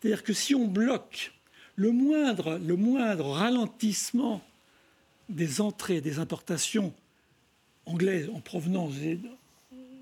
C'est-à-dire 0.00 0.22
que 0.22 0.32
si 0.32 0.54
on 0.54 0.66
bloque 0.66 1.32
le 1.74 1.90
moindre, 1.90 2.58
le 2.58 2.76
moindre 2.76 3.30
ralentissement 3.30 4.42
des 5.28 5.60
entrées, 5.60 6.00
des 6.00 6.18
importations 6.18 6.94
anglaises 7.84 8.30
en 8.30 8.40
provenance 8.40 8.94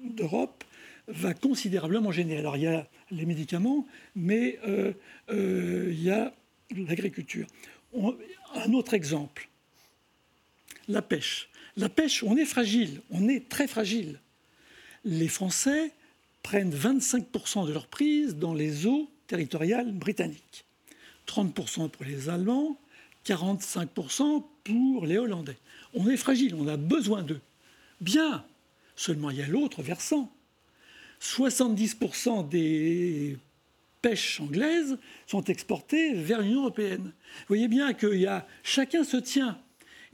d'Europe 0.05 0.65
va 1.09 1.35
considérablement 1.35 2.13
gêner. 2.13 2.39
Alors 2.39 2.57
il 2.57 2.63
y 2.63 2.67
a 2.67 2.89
les 3.11 3.27
médicaments, 3.27 3.87
mais 4.15 4.59
euh, 4.67 4.93
euh, 5.31 5.89
il 5.91 6.03
y 6.03 6.11
a 6.11 6.35
l'agriculture. 6.77 7.47
Un 8.55 8.73
autre 8.73 8.95
exemple, 8.95 9.49
la 10.89 11.03
pêche. 11.03 11.49
La 11.77 11.89
pêche, 11.89 12.23
on 12.23 12.37
est 12.37 12.45
fragile, 12.45 13.01
on 13.11 13.29
est 13.29 13.49
très 13.49 13.67
fragile. 13.67 14.21
Les 15.05 15.29
Français 15.29 15.93
prennent 16.43 16.75
25% 16.75 17.67
de 17.67 17.73
leur 17.73 17.89
prise 17.89 18.37
dans 18.37 18.55
les 18.55 18.87
eaux 18.87 19.11
territoriales 19.27 19.93
britanniques, 19.93 20.65
30% 21.27 21.89
pour 21.91 22.05
les 22.05 22.29
Allemands, 22.29 22.79
45% 23.27 24.45
pour 24.63 25.07
les 25.07 25.19
Hollandais. 25.19 25.57
On 25.95 26.09
est 26.09 26.17
fragile, 26.17 26.55
on 26.55 26.69
a 26.69 26.77
besoin 26.77 27.23
d'eux. 27.23 27.41
Bien, 28.01 28.45
seulement 28.95 29.31
il 29.31 29.39
y 29.39 29.43
a 29.43 29.47
l'autre 29.47 29.83
versant. 29.83 30.31
70% 31.25 32.49
des 32.49 33.39
pêches 34.03 34.41
anglaises 34.41 34.99
sont 35.27 35.43
exportées 35.45 36.13
vers 36.13 36.43
l'Union 36.43 36.61
européenne. 36.61 37.05
Vous 37.05 37.49
voyez 37.49 37.69
bien 37.69 37.95
que 37.95 38.15
y 38.15 38.27
a, 38.27 38.47
chacun 38.63 39.05
se 39.05 39.17
tient. 39.17 39.59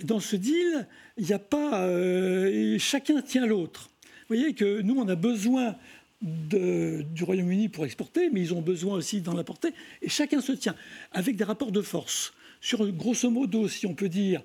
Dans 0.05 0.21
ce 0.21 0.37
deal, 0.37 0.87
il 1.19 1.27
n'y 1.27 1.33
a 1.33 1.39
pas. 1.39 1.83
Euh, 1.83 2.79
chacun 2.79 3.21
tient 3.21 3.45
l'autre. 3.45 3.91
Vous 4.03 4.37
voyez 4.37 4.55
que 4.55 4.81
nous, 4.83 4.99
on 4.99 5.09
a 5.09 5.17
besoin 5.17 5.75
du 6.23 7.25
Royaume-Uni 7.25 7.69
pour 7.69 7.85
exporter, 7.85 8.31
mais 8.31 8.41
ils 8.41 8.55
ont 8.55 8.61
besoin 8.61 8.95
aussi 8.95 9.21
d'en 9.21 9.37
apporter. 9.37 9.73
Et 10.03 10.09
chacun 10.09 10.41
se 10.41 10.53
tient 10.53 10.77
avec 11.13 11.37
des 11.37 11.45
rapports 11.45 11.73
de 11.73 11.83
force 11.83 12.33
sur, 12.61 12.87
grosso 12.93 13.29
modo, 13.31 13.69
si 13.69 13.87
on 13.87 13.95
peut 13.95 14.09
dire, 14.09 14.43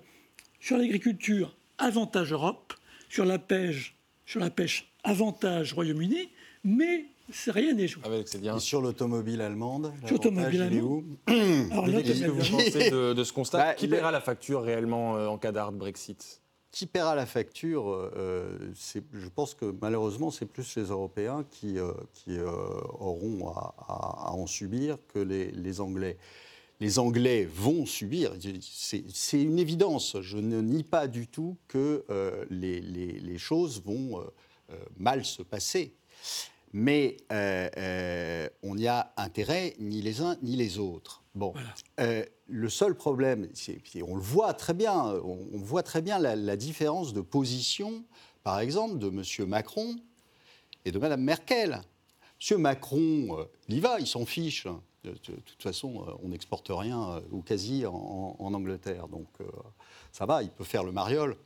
sur 0.59 0.77
l'agriculture, 0.77 1.55
avantage 1.77 2.31
Europe, 2.31 2.73
sur 3.09 3.25
la 3.25 3.37
pêche, 3.37 3.93
sur 4.25 4.39
la 4.39 4.49
pêche 4.49 4.87
avantage 5.03 5.73
Royaume-Uni, 5.73 6.29
mais 6.65 7.05
rien 7.47 7.73
n'est 7.73 7.87
joué. 7.87 8.03
Et 8.43 8.59
sur 8.59 8.81
l'automobile 8.81 9.41
allemande 9.41 9.93
Sur 10.05 10.15
l'automobile 10.15 10.61
allemande. 10.61 11.05
Alors 11.71 11.85
Qu'est-ce 11.85 12.23
que 12.23 12.29
vous 12.29 12.51
pensez 12.51 12.89
de, 12.89 13.23
ce 13.23 13.33
constat 13.33 13.57
bah, 13.57 13.73
Qui 13.75 13.87
paiera 13.87 14.11
la 14.11 14.21
facture 14.21 14.61
réellement 14.61 15.15
euh, 15.15 15.27
en 15.27 15.37
cas 15.37 15.51
d'hard 15.51 15.71
Brexit? 15.71 16.41
Qui 16.71 16.85
paiera 16.85 17.15
la 17.15 17.25
facture 17.25 17.89
euh, 17.89 18.57
Je 18.83 19.29
pense 19.33 19.53
que 19.53 19.73
malheureusement, 19.81 20.29
c'est 20.29 20.45
plus 20.45 20.75
les 20.75 20.83
Européens 20.83 21.45
qui, 21.49 21.79
euh, 21.79 21.93
qui 22.13 22.37
auront 22.99 23.47
à, 23.49 24.31
en 24.33 24.45
subir 24.45 24.97
que 25.13 25.19
les, 25.19 25.51
les 25.51 25.79
Anglais 25.79 26.17
les 26.79 26.99
Anglais 26.99 27.45
vont 27.45 27.85
subir. 27.85 28.33
C'est 28.61 29.41
une 29.41 29.59
évidence. 29.59 30.17
Je 30.21 30.37
ne 30.37 30.61
nie 30.61 30.83
pas 30.83 31.07
du 31.07 31.27
tout 31.27 31.57
que 31.67 32.03
euh, 32.09 32.45
les, 32.49 33.37
choses 33.37 33.81
vont 33.83 34.19
euh, 34.19 34.23
euh, 34.71 34.77
mal 34.97 35.25
se 35.25 35.41
passer. 35.41 35.93
Mais 36.73 37.17
on 38.63 38.75
n'y 38.75 38.87
a 38.87 39.13
intérêt 39.17 39.75
ni 39.79 40.01
les 40.01 40.21
uns 40.21 40.37
ni 40.41 40.55
les 40.55 40.79
autres. 40.79 41.23
Bon, 41.35 41.53
le 41.97 42.69
seul 42.69 42.95
problème, 42.95 43.47
on 44.01 44.15
le 44.15 44.21
voit 44.21 44.53
très 44.53 44.73
bien, 44.73 44.93
on, 45.23 45.57
voit 45.57 45.83
très 45.83 46.01
bien 46.01 46.19
la, 46.19 46.35
la, 46.35 46.55
différence 46.55 47.13
de 47.13 47.21
position, 47.21 48.03
par 48.43 48.59
exemple, 48.59 48.99
de 48.99 49.07
M. 49.07 49.49
Macron 49.49 49.95
et 50.85 50.91
de 50.91 50.99
Mme 50.99 51.21
Merkel. 51.21 51.81
M. 52.51 52.57
Macron, 52.59 53.47
il 53.67 53.77
y 53.77 53.79
va, 53.79 53.99
il 53.99 54.07
s'en 54.07 54.25
fiche. 54.25 54.67
De, 55.05 55.11
toute 55.11 55.61
façon, 55.61 56.03
euh, 56.07 56.13
on 56.23 56.29
n'exporte 56.29 56.69
rien, 56.69 57.09
euh, 57.11 57.21
ou 57.31 57.41
quasi, 57.41 57.85
en, 57.85 58.35
Angleterre. 58.39 59.07
Donc 59.07 59.27
euh, 59.41 59.45
ça 60.11 60.25
va, 60.25 60.41
il 60.41 60.49
peut 60.49 60.63
faire 60.63 60.83
le 60.83 60.91
mariole. 60.91 61.37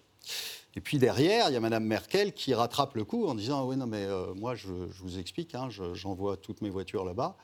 Et 0.79 0.81
puis 0.81 0.97
derrière, 0.97 1.49
il 1.49 1.53
y 1.53 1.57
a 1.57 1.59
Mme 1.59 1.83
Merkel 1.83 2.31
qui 2.31 2.53
rattrape 2.53 2.95
le 2.95 3.03
coup 3.03 3.27
en 3.27 3.35
disant 3.35 3.67
Oui, 3.67 3.75
non, 3.75 3.85
mais 3.85 4.07
moi, 4.37 4.55
je, 4.55 4.69
vous 5.01 5.19
explique, 5.19 5.53
hein, 5.53 5.67
j'envoie 5.93 6.37
toutes 6.37 6.61
mes 6.61 6.69
voitures 6.69 7.03
là-bas, 7.03 7.35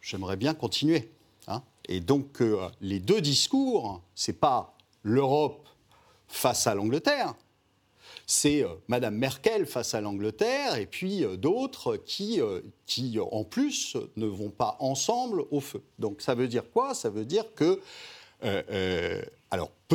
j'aimerais 0.00 0.34
bien 0.34 0.54
continuer. 0.54 1.08
Hein. 1.46 1.62
Et 1.88 2.00
donc, 2.00 2.42
les 2.80 2.98
deux 2.98 3.20
discours, 3.20 4.02
c'est 4.16 4.40
pas 4.40 4.76
l'Europe 5.04 5.68
face 6.26 6.66
à 6.66 6.74
l'Angleterre, 6.74 7.36
c'est 8.26 8.64
euh, 8.64 8.68
Madame 8.88 9.16
Merkel 9.16 9.66
face 9.66 9.94
à 9.94 10.00
l'Angleterre 10.00 10.76
et 10.76 10.86
puis 10.86 11.24
euh, 11.24 11.36
d'autres 11.36 11.96
qui, 11.96 12.40
euh, 12.40 12.60
qui, 12.86 13.18
en 13.20 13.44
plus, 13.44 13.96
ne 14.16 14.26
vont 14.26 14.50
pas 14.50 14.76
ensemble 14.80 15.44
au 15.50 15.60
feu. 15.60 15.82
Donc 15.98 16.22
ça 16.22 16.34
veut 16.34 16.48
dire 16.48 16.64
quoi? 16.72 16.94
Ça 16.94 17.10
veut 17.10 17.24
dire 17.24 17.54
que 17.54 17.80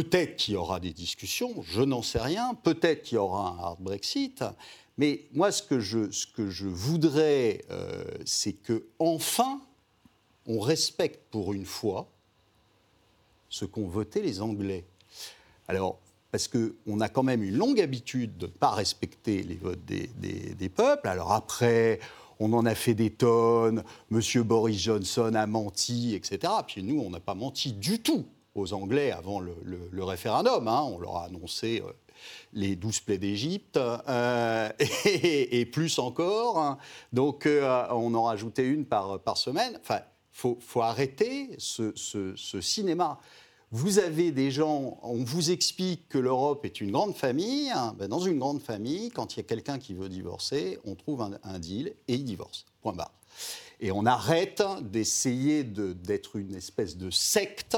peut-être 0.02 0.38
qu'il 0.38 0.54
y 0.54 0.58
aura 0.58 0.80
des 0.80 0.94
discussions, 0.94 1.62
je 1.62 1.82
n'en 1.82 2.02
sais 2.02 2.20
rien, 2.20 2.54
peut-être 2.64 3.04
qu'il 3.04 3.16
y 3.16 3.20
aura 3.20 3.50
un 3.50 3.60
hard 3.60 3.82
Brexit, 3.82 4.44
mais 4.98 5.26
moi 5.34 5.52
ce 5.52 5.62
que 5.62 5.82
je, 5.82 6.10
ce 6.12 6.26
que 6.26 6.50
je 6.50 6.68
voudrais, 6.68 7.66
c'est 8.26 8.54
que 8.54 8.86
enfin 8.98 9.60
on 10.48 10.60
respecte 10.60 11.20
pour 11.32 11.54
une 11.54 11.66
fois 11.66 12.08
ce 13.50 13.66
qu'ont 13.66 13.88
voté 13.88 14.22
les 14.22 14.42
Anglais. 14.42 14.86
Alors 15.68 16.00
parce 16.32 16.48
qu'on 16.48 17.02
a 17.02 17.10
quand 17.10 17.24
même 17.24 17.44
une 17.44 17.58
longue 17.58 17.82
habitude 17.82 18.38
de 18.38 18.46
ne 18.46 18.52
pas 18.52 18.72
respecter 18.72 19.44
les 19.44 19.56
votes 19.56 19.84
des, 19.84 20.70
peuples. 20.70 21.08
Alors 21.08 21.34
après, 21.34 22.00
on 22.40 22.54
en 22.54 22.66
a 22.66 22.76
fait 22.76 22.94
des 22.94 23.10
tonnes, 23.10 23.84
M. 24.12 24.22
Boris 24.44 24.80
Johnson 24.80 25.34
a 25.34 25.46
menti, 25.48 26.16
etc. 26.16 26.54
Puis 26.68 26.84
nous, 26.84 27.02
on 27.02 27.10
n'a 27.10 27.20
pas 27.20 27.34
menti 27.34 27.74
du 27.74 28.00
tout 28.00 28.26
aux 28.60 28.74
Anglais 28.74 29.12
avant 29.12 29.40
le, 29.40 30.04
référendum. 30.04 30.68
Hein. 30.68 30.82
On 30.84 31.00
leur 31.00 31.18
a 31.18 31.26
annoncé 31.26 31.82
euh, 31.86 31.92
les 32.54 32.76
douze 32.76 33.00
plaies 33.00 33.18
d'Égypte 33.18 33.78
euh, 33.78 34.70
et, 35.06 35.66
plus 35.66 36.00
encore. 36.00 36.60
Hein. 36.60 36.78
Donc 37.14 37.46
euh, 37.46 37.86
on 37.92 38.14
en 38.14 38.24
rajoutait 38.24 38.68
une 38.68 38.86
par, 38.86 39.20
semaine. 39.36 39.80
Enfin, 39.82 40.00
il 40.00 40.56
faut, 40.60 40.82
arrêter 40.82 41.50
ce, 41.58 42.32
cinéma 42.62 43.20
vous 43.72 44.00
avez 44.00 44.32
des 44.32 44.50
gens, 44.50 44.98
on 45.04 45.24
vous 45.24 45.52
explique 45.52 46.10
que 46.10 46.18
l'Europe 46.18 46.66
est 46.66 46.82
une 46.82 46.90
grande 46.92 47.16
famille. 47.16 47.72
Ben, 47.98 48.08
dans 48.08 48.20
une 48.20 48.40
grande 48.40 48.64
famille, 48.64 49.12
quand 49.12 49.36
il 49.36 49.38
y 49.38 49.40
a 49.42 49.44
quelqu'un 49.44 49.78
qui 49.78 49.94
veut 49.94 50.10
divorcer, 50.10 50.80
on 50.86 50.96
trouve 50.96 51.22
un, 51.22 51.60
deal 51.60 51.94
et 52.08 52.16
il 52.16 52.24
divorce. 52.24 52.66
Point 52.82 52.94
barre. 52.94 53.14
Et 53.82 53.92
on 53.92 54.06
arrête 54.06 54.62
d'essayer 54.82 55.64
d'être 55.64 56.36
une 56.36 56.54
espèce 56.56 56.98
de 56.98 57.10
secte 57.10 57.78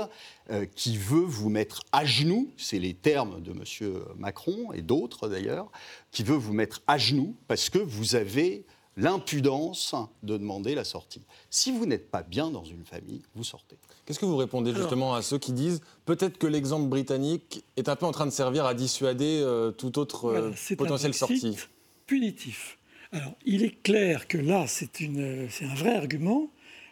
euh, 0.49 0.65
qui 0.75 0.97
veut 0.97 1.19
vous 1.19 1.49
mettre 1.49 1.83
à 1.91 2.05
genoux, 2.05 2.51
c'est 2.57 2.79
les 2.79 2.93
termes 2.93 3.41
de 3.41 3.51
M. 3.51 4.03
Macron 4.17 4.71
et 4.73 4.81
d'autres 4.81 5.29
d'ailleurs, 5.29 5.71
qui 6.11 6.23
veut 6.23 6.35
vous 6.35 6.53
mettre 6.53 6.81
à 6.87 6.97
genoux 6.97 7.35
parce 7.47 7.69
que 7.69 7.77
vous 7.77 8.15
avez 8.15 8.65
l'impudence 8.97 9.95
de 10.23 10.37
demander 10.37 10.75
la 10.75 10.83
sortie. 10.83 11.21
Si 11.49 11.71
vous 11.71 11.85
n'êtes 11.85 12.09
pas 12.09 12.23
bien 12.23 12.51
dans 12.51 12.65
une 12.65 12.83
famille, 12.83 13.21
vous 13.35 13.43
sortez. 13.43 13.77
Qu'est-ce 14.05 14.19
que 14.19 14.25
vous 14.25 14.37
répondez 14.37 14.73
justement 14.73 15.13
à 15.13 15.21
ceux 15.21 15.37
qui 15.37 15.53
disent 15.53 15.81
peut-être 16.05 16.37
que 16.37 16.47
l'exemple 16.47 16.87
britannique 16.87 17.63
est 17.77 17.89
un 17.89 17.95
peu 17.95 18.05
en 18.05 18.11
train 18.11 18.25
de 18.25 18.31
servir 18.31 18.65
à 18.65 18.73
dissuader 18.73 19.41
euh, 19.43 19.71
toute 19.71 19.97
autre 19.97 20.25
euh, 20.25 20.75
potentielle 20.75 21.13
sortie 21.13 21.57
punitif. 22.05 22.77
Alors, 23.13 23.35
il 23.45 23.63
est 23.63 23.81
clair 23.83 24.27
que 24.27 24.37
là, 24.37 24.65
c'est 24.67 25.01
un 25.01 25.75
vrai 25.75 25.95
argument. 25.95 26.49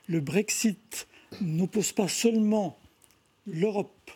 Le 0.07 0.19
Brexit 0.19 1.07
n'oppose 1.41 1.93
pas 1.93 2.07
seulement 2.07 2.77
l'Europe, 3.47 4.11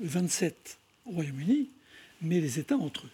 le 0.00 0.08
27 0.08 0.78
au 1.06 1.12
Royaume-Uni, 1.12 1.68
mais 2.22 2.40
les 2.40 2.58
États 2.58 2.76
entre 2.76 3.06
eux. 3.06 3.10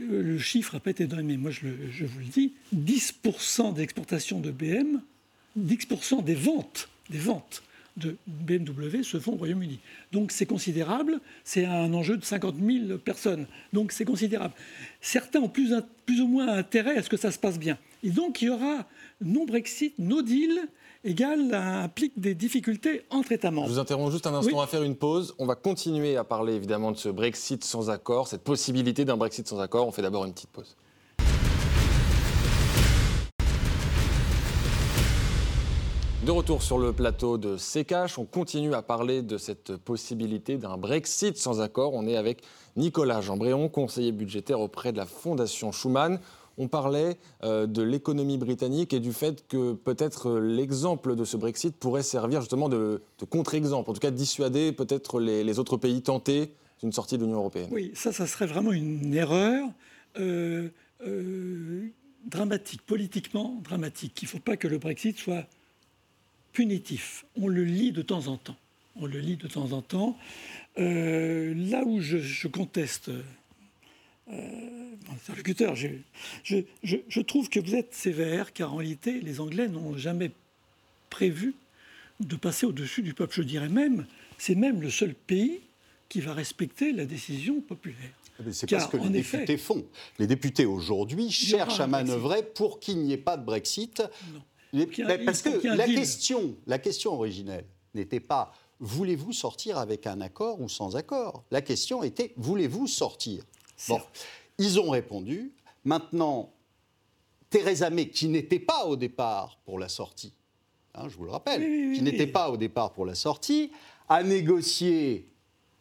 Euh, 0.00 0.22
le 0.22 0.38
chiffre 0.38 0.74
n'a 0.74 0.80
pas 0.80 0.90
été 0.90 1.06
donné, 1.06 1.22
mais 1.22 1.36
moi 1.36 1.50
je, 1.50 2.04
vous 2.04 2.18
le 2.18 2.24
dis, 2.24 2.54
10% 2.74 3.74
d'exportation 3.74 4.40
de 4.40 4.50
BM, 4.50 5.00
10% 5.58 6.24
des 6.24 6.34
ventes, 6.34 6.88
des 7.10 7.18
ventes 7.18 7.62
de 7.96 8.16
BMW 8.26 9.02
se 9.02 9.18
font 9.20 9.34
au 9.34 9.36
Royaume-Uni. 9.36 9.78
Donc 10.12 10.32
c'est 10.32 10.46
considérable, 10.46 11.20
c'est 11.44 11.64
un 11.64 11.92
enjeu 11.94 12.16
de 12.16 12.24
50 12.24 12.56
000 12.56 12.98
personnes. 12.98 13.46
Donc 13.72 13.92
c'est 13.92 14.04
considérable. 14.04 14.54
Certains 15.00 15.40
ont 15.40 15.48
plus, 15.48 15.72
plus, 16.06 16.20
ou 16.20 16.26
moins 16.26 16.48
intérêt 16.48 16.96
à 16.96 17.02
ce 17.02 17.08
que 17.08 17.16
ça 17.16 17.30
se 17.30 17.38
passe 17.38 17.58
bien. 17.58 17.78
Et 18.02 18.10
donc 18.10 18.42
il 18.42 18.46
y 18.46 18.50
aura 18.50 18.86
non-Brexit, 19.20 19.94
no 19.98 20.22
deal, 20.22 20.68
égale 21.04 21.54
implique 21.54 22.18
des 22.18 22.34
difficultés 22.34 23.02
entre 23.10 23.32
États 23.32 23.50
membres. 23.50 23.68
Je 23.68 23.74
vous 23.74 23.78
interromps 23.78 24.12
juste 24.12 24.26
un 24.26 24.34
instant, 24.34 24.56
on 24.56 24.60
va 24.60 24.66
faire 24.66 24.82
une 24.82 24.96
pause. 24.96 25.34
On 25.38 25.46
va 25.46 25.54
continuer 25.54 26.16
à 26.16 26.24
parler 26.24 26.54
évidemment 26.54 26.90
de 26.90 26.96
ce 26.96 27.08
Brexit 27.08 27.62
sans 27.62 27.90
accord, 27.90 28.28
cette 28.28 28.42
possibilité 28.42 29.04
d'un 29.04 29.16
Brexit 29.16 29.46
sans 29.46 29.60
accord. 29.60 29.86
On 29.86 29.92
fait 29.92 30.02
d'abord 30.02 30.24
une 30.24 30.32
petite 30.32 30.50
pause. 30.50 30.76
De 36.24 36.30
retour 36.30 36.62
sur 36.62 36.78
le 36.78 36.94
plateau 36.94 37.36
de 37.36 37.58
Sekash, 37.58 38.18
on 38.18 38.24
continue 38.24 38.72
à 38.72 38.80
parler 38.80 39.20
de 39.20 39.36
cette 39.36 39.76
possibilité 39.76 40.56
d'un 40.56 40.78
Brexit 40.78 41.36
sans 41.36 41.60
accord. 41.60 41.92
On 41.92 42.06
est 42.06 42.16
avec 42.16 42.40
Nicolas 42.76 43.20
Jean-Bréon, 43.20 43.68
conseiller 43.68 44.10
budgétaire 44.10 44.58
auprès 44.58 44.92
de 44.92 44.96
la 44.96 45.04
Fondation 45.04 45.70
Schuman. 45.70 46.18
On 46.56 46.66
parlait 46.66 47.18
euh, 47.42 47.66
de 47.66 47.82
l'économie 47.82 48.38
britannique 48.38 48.94
et 48.94 49.00
du 49.00 49.12
fait 49.12 49.46
que 49.48 49.74
peut-être 49.74 50.30
euh, 50.30 50.40
l'exemple 50.40 51.14
de 51.14 51.26
ce 51.26 51.36
Brexit 51.36 51.76
pourrait 51.76 52.02
servir 52.02 52.40
justement 52.40 52.70
de, 52.70 53.02
contre-exemple, 53.28 53.90
en 53.90 53.92
tout 53.92 54.00
cas 54.00 54.10
de 54.10 54.16
dissuader 54.16 54.72
peut-être 54.72 55.20
les, 55.20 55.58
autres 55.58 55.76
pays 55.76 56.00
tentés 56.00 56.54
d'une 56.80 56.92
sortie 56.92 57.18
de 57.18 57.24
l'Union 57.24 57.40
européenne. 57.40 57.68
Oui, 57.70 57.92
ça, 57.94 58.12
ça 58.12 58.26
serait 58.26 58.46
vraiment 58.46 58.72
une 58.72 59.14
erreur. 59.14 59.68
Euh, 60.18 60.70
dramatique, 62.24 62.80
politiquement 62.86 63.60
dramatique. 63.62 64.22
Il 64.22 64.24
ne 64.24 64.30
faut 64.30 64.38
pas 64.38 64.56
que 64.56 64.68
le 64.68 64.78
Brexit 64.78 65.18
soit 65.18 65.46
punitif. 66.54 67.26
On 67.36 67.48
le 67.48 67.64
lit 67.64 67.92
de 67.92 68.00
temps 68.00 68.28
en 68.28 68.38
temps. 68.38 68.56
On 68.96 69.04
le 69.04 69.18
lit 69.18 69.36
de 69.36 69.48
temps 69.48 69.72
en 69.72 69.82
temps. 69.82 70.16
Euh, 70.78 71.52
là 71.54 71.82
où 71.84 72.00
je, 72.00 72.48
conteste 72.48 73.10
euh, 73.10 73.20
mon 74.28 75.14
interlocuteur, 75.14 75.74
je, 75.74 75.88
je, 76.44 77.20
trouve 77.20 77.50
que 77.50 77.60
vous 77.60 77.74
êtes 77.74 77.92
sévère, 77.92 78.52
car 78.52 78.72
en 78.72 78.76
réalité, 78.76 79.20
les 79.20 79.40
Anglais 79.40 79.68
n'ont 79.68 79.98
jamais 79.98 80.30
prévu 81.10 81.54
de 82.20 82.36
passer 82.36 82.66
au-dessus 82.66 83.02
du 83.02 83.12
peuple. 83.12 83.34
Je 83.34 83.42
dirais 83.42 83.68
même, 83.68 84.06
c'est 84.38 84.54
même 84.54 84.80
le 84.80 84.90
seul 84.90 85.14
pays 85.14 85.60
qui 86.08 86.20
va 86.20 86.32
respecter 86.32 86.92
la 86.92 87.04
décision 87.04 87.60
populaire. 87.60 88.14
C'est 88.52 88.68
parce 88.68 88.86
que 88.86 88.96
les 88.96 89.10
députés 89.10 89.56
font. 89.58 89.84
Les 90.18 90.26
députés 90.26 90.66
aujourd'hui 90.66 91.30
cherchent 91.30 91.80
à 91.80 91.86
manœuvrer 91.86 92.42
pour 92.42 92.80
qu'il 92.80 92.98
n'y 92.98 93.12
ait 93.12 93.16
pas 93.16 93.36
de 93.36 93.44
Brexit. 93.44 94.02
Non 94.32 94.40
parce 95.24 95.42
que 95.42 95.76
la 95.76 95.86
question, 95.86 96.56
la 96.66 96.78
question 96.78 97.12
originelle 97.14 97.66
n'était 97.94 98.20
pas 98.20 98.52
voulez-vous 98.80 99.32
sortir 99.32 99.78
avec 99.78 100.06
un 100.06 100.20
accord 100.20 100.60
ou 100.60 100.68
sans 100.68 100.96
accord? 100.96 101.44
La 101.50 101.62
question 101.62 102.02
était 102.02 102.32
voulez-vous 102.36 102.86
sortir? 102.86 103.44
Bon, 103.88 104.00
ils 104.58 104.78
ont 104.78 104.90
répondu. 104.90 105.52
Maintenant, 105.84 106.52
Theresa 107.50 107.90
May, 107.90 108.08
qui 108.08 108.28
n'était 108.28 108.58
pas 108.58 108.86
au 108.86 108.96
départ 108.96 109.58
pour 109.64 109.78
la 109.78 109.88
sortie, 109.88 110.32
hein, 110.94 111.08
je 111.08 111.16
vous 111.16 111.24
le 111.24 111.30
rappelle, 111.30 111.60
qui 111.94 112.02
n'était 112.02 112.26
pas 112.26 112.50
au 112.50 112.56
départ 112.56 112.92
pour 112.92 113.06
la 113.06 113.14
sortie, 113.14 113.70
a 114.08 114.22
négocié 114.22 115.28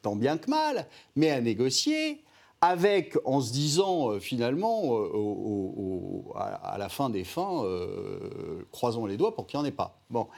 tant 0.01 0.15
bien 0.15 0.37
que 0.37 0.49
mal, 0.49 0.87
mais 1.15 1.31
a 1.31 1.39
négocié 1.41 2.23
avec, 2.63 3.17
en 3.25 3.41
se 3.41 3.51
disant 3.51 4.11
euh, 4.11 4.19
finalement, 4.21 4.83
euh, 4.95 6.39
à, 6.39 6.77
la 6.77 6.87
fin 6.87 7.09
des 7.09 7.25
fins, 7.25 7.65
euh, 7.65 8.65
croisons 8.71 9.05
les 9.05 9.17
doigts 9.17 9.35
pour 9.35 9.47
qu'il 9.47 9.59
n'y 9.59 9.65
en 9.65 9.67
ait 9.67 9.71
pas. 9.71 9.99
Bon. 10.09 10.29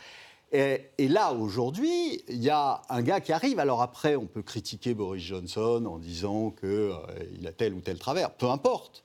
Et, 0.52 0.80
là, 0.98 1.34
aujourd'hui, 1.34 2.24
il 2.28 2.42
y 2.42 2.50
a 2.50 2.82
un 2.90 3.04
gars 3.04 3.20
qui 3.20 3.32
arrive. 3.32 3.60
Alors 3.60 3.82
après, 3.82 4.16
on 4.16 4.26
peut 4.26 4.42
critiquer 4.42 4.96
Boris 4.96 5.22
Johnson 5.22 5.86
en 5.86 6.00
disant 6.00 6.50
qu'il 6.50 7.46
a 7.46 7.52
tel 7.52 7.74
ou 7.74 7.82
tel 7.82 8.00
travers, 8.00 8.32
peu 8.32 8.50
importe. 8.50 9.04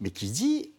Mais 0.00 0.10
qui 0.10 0.30
dit, 0.30 0.72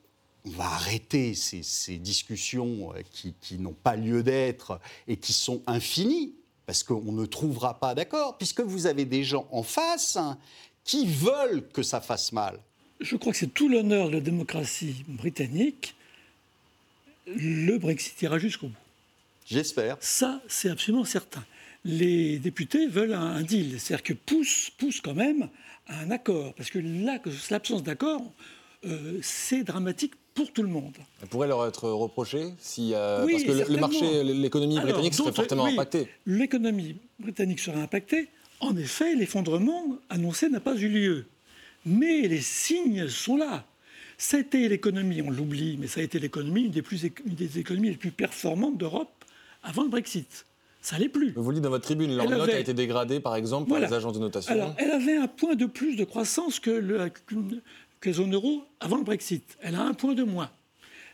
on 0.45 0.49
va 0.49 0.65
arrêter 0.65 1.33
ces, 1.33 1.97
discussions 1.97 2.93
qui, 3.11 3.33
qui 3.41 3.57
n'ont 3.57 3.73
pas 3.73 3.95
lieu 3.95 4.21
d'être 4.21 4.79
et 5.07 5.17
qui 5.17 5.33
sont 5.33 5.63
infinies 5.65 6.35
parce 6.65 6.83
qu'on 6.83 7.11
ne 7.11 7.25
trouvera 7.25 7.79
pas 7.79 7.95
d'accord, 7.95 8.37
puisque 8.37 8.61
vous 8.61 8.85
avez 8.85 9.05
des 9.05 9.23
gens 9.23 9.47
en 9.51 9.63
face 9.63 10.17
qui 10.83 11.05
veulent 11.05 11.63
que 11.73 11.83
ça 11.83 12.01
fasse 12.01 12.31
mal. 12.31 12.59
Je 12.99 13.15
crois 13.15 13.31
que 13.31 13.37
c'est 13.37 13.53
tout 13.53 13.67
l'honneur 13.67 14.09
de 14.09 14.13
la 14.13 14.19
démocratie 14.19 15.03
britannique. 15.07 15.95
Le 17.27 17.77
Brexit 17.77 18.21
ira 18.21 18.37
jusqu'au 18.37 18.67
bout. 18.67 18.75
J'espère. 19.45 19.97
Ça, 19.99 20.41
c'est 20.47 20.69
absolument 20.69 21.05
certain. 21.05 21.43
Les 21.83 22.37
députés 22.37 22.87
veulent 22.87 23.13
un, 23.13 23.41
deal, 23.41 23.79
c'est-à-dire 23.79 24.03
que 24.03 24.13
poussent, 24.13 24.71
poussent 24.77 25.01
quand 25.01 25.15
même 25.15 25.49
à 25.87 25.99
un 25.99 26.11
accord, 26.11 26.53
parce 26.53 26.69
que 26.69 26.79
l'absence 27.49 27.83
d'accord, 27.83 28.21
euh, 28.85 29.19
c'est 29.23 29.63
dramatique 29.63 30.13
pour 30.33 30.51
tout 30.53 30.61
le 30.61 30.69
monde. 30.69 30.95
Ça 31.19 31.27
pourrait 31.27 31.47
leur 31.47 31.65
être 31.65 31.89
reproché 31.89 32.53
si, 32.59 32.93
euh, 32.93 33.27
parce 33.29 33.43
que 33.43 33.71
le, 33.71 33.77
marché, 33.77 34.23
l'économie 34.23 34.79
britannique 34.79 35.13
serait 35.13 35.33
fortement 35.33 35.65
impactée. 35.65 36.07
L'économie 36.25 36.97
britannique 37.19 37.59
serait 37.59 37.81
impactée. 37.81 38.29
En 38.61 38.77
effet, 38.77 39.15
l'effondrement 39.15 39.97
annoncé 40.09 40.47
n'a 40.47 40.59
pas 40.59 40.75
eu 40.75 40.87
lieu. 40.87 41.25
Mais 41.85 42.27
les 42.27 42.41
signes 42.41 43.07
sont 43.09 43.35
là. 43.35 43.65
C'était 44.19 44.67
l'économie, 44.67 45.23
on 45.23 45.31
l'oublie, 45.31 45.77
mais 45.79 45.87
ça 45.87 45.99
a 45.99 46.03
été 46.03 46.19
l'économie, 46.19 46.65
une, 46.65 46.71
des 47.25 47.59
économies 47.59 47.89
les 47.89 47.97
plus 47.97 48.11
performantes 48.11 48.77
d'Europe 48.77 49.25
avant 49.63 49.81
le 49.81 49.89
Brexit. 49.89 50.45
Ça 50.79 50.95
n'allait 50.95 51.09
plus. 51.09 51.33
Vous 51.35 51.51
dites 51.53 51.63
dans 51.63 51.69
votre 51.71 51.85
tribune, 51.85 52.15
leur 52.15 52.29
note 52.29 52.49
a 52.49 52.59
été 52.59 52.75
dégradée, 52.75 53.19
par 53.19 53.35
exemple, 53.35 53.69
par 53.69 53.79
les 53.79 53.91
agences 53.91 54.13
de 54.13 54.19
notation. 54.19 54.53
Alors, 54.53 54.75
elle 54.77 54.91
avait 54.91 55.17
un 55.17 55.27
point 55.27 55.55
de 55.55 55.65
plus 55.65 55.95
de 55.95 56.03
croissance 56.03 56.59
que, 56.59 56.69
le, 56.69 57.09
que 57.99 58.09
la 58.09 58.13
zone 58.13 58.33
euro 58.35 58.63
avant 58.79 58.97
le 58.97 59.03
Brexit. 59.03 59.57
Elle 59.61 59.73
a 59.73 59.81
un 59.81 59.93
point 59.95 60.13
de 60.13 60.23
moins. 60.23 60.51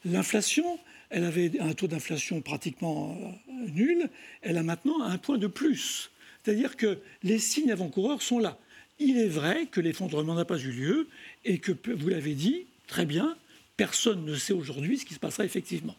L'inflation, 0.03 0.77
elle 1.09 1.23
avait 1.23 1.51
un 1.61 1.73
taux 1.73 1.87
d'inflation 1.87 2.41
pratiquement 2.41 3.17
euh, 3.49 3.69
nul. 3.73 4.09
Elle 4.41 4.57
a 4.57 4.63
maintenant 4.63 5.01
un 5.01 5.17
point 5.17 5.37
de 5.37 5.47
plus. 5.47 6.11
C'est-à-dire 6.47 6.77
que 6.77 6.99
les 7.23 7.39
signes 7.39 7.71
avant-coureurs 7.71 8.21
sont 8.21 8.39
là. 8.39 8.57
Il 8.99 9.17
est 9.17 9.27
vrai 9.27 9.65
que 9.65 9.81
l'effondrement 9.81 10.33
n'a 10.33 10.45
pas 10.45 10.57
eu 10.57 10.71
lieu 10.71 11.09
et 11.43 11.57
que, 11.57 11.73
vous 11.91 12.07
l'avez 12.07 12.35
dit, 12.35 12.67
très 12.87 13.05
bien, 13.05 13.35
personne 13.75 14.23
ne 14.23 14.33
sait 14.33 14.53
aujourd'hui 14.53 14.97
ce 14.97 15.03
qui 15.03 15.13
se 15.13 15.19
passera 15.19 15.43
effectivement. 15.43 15.97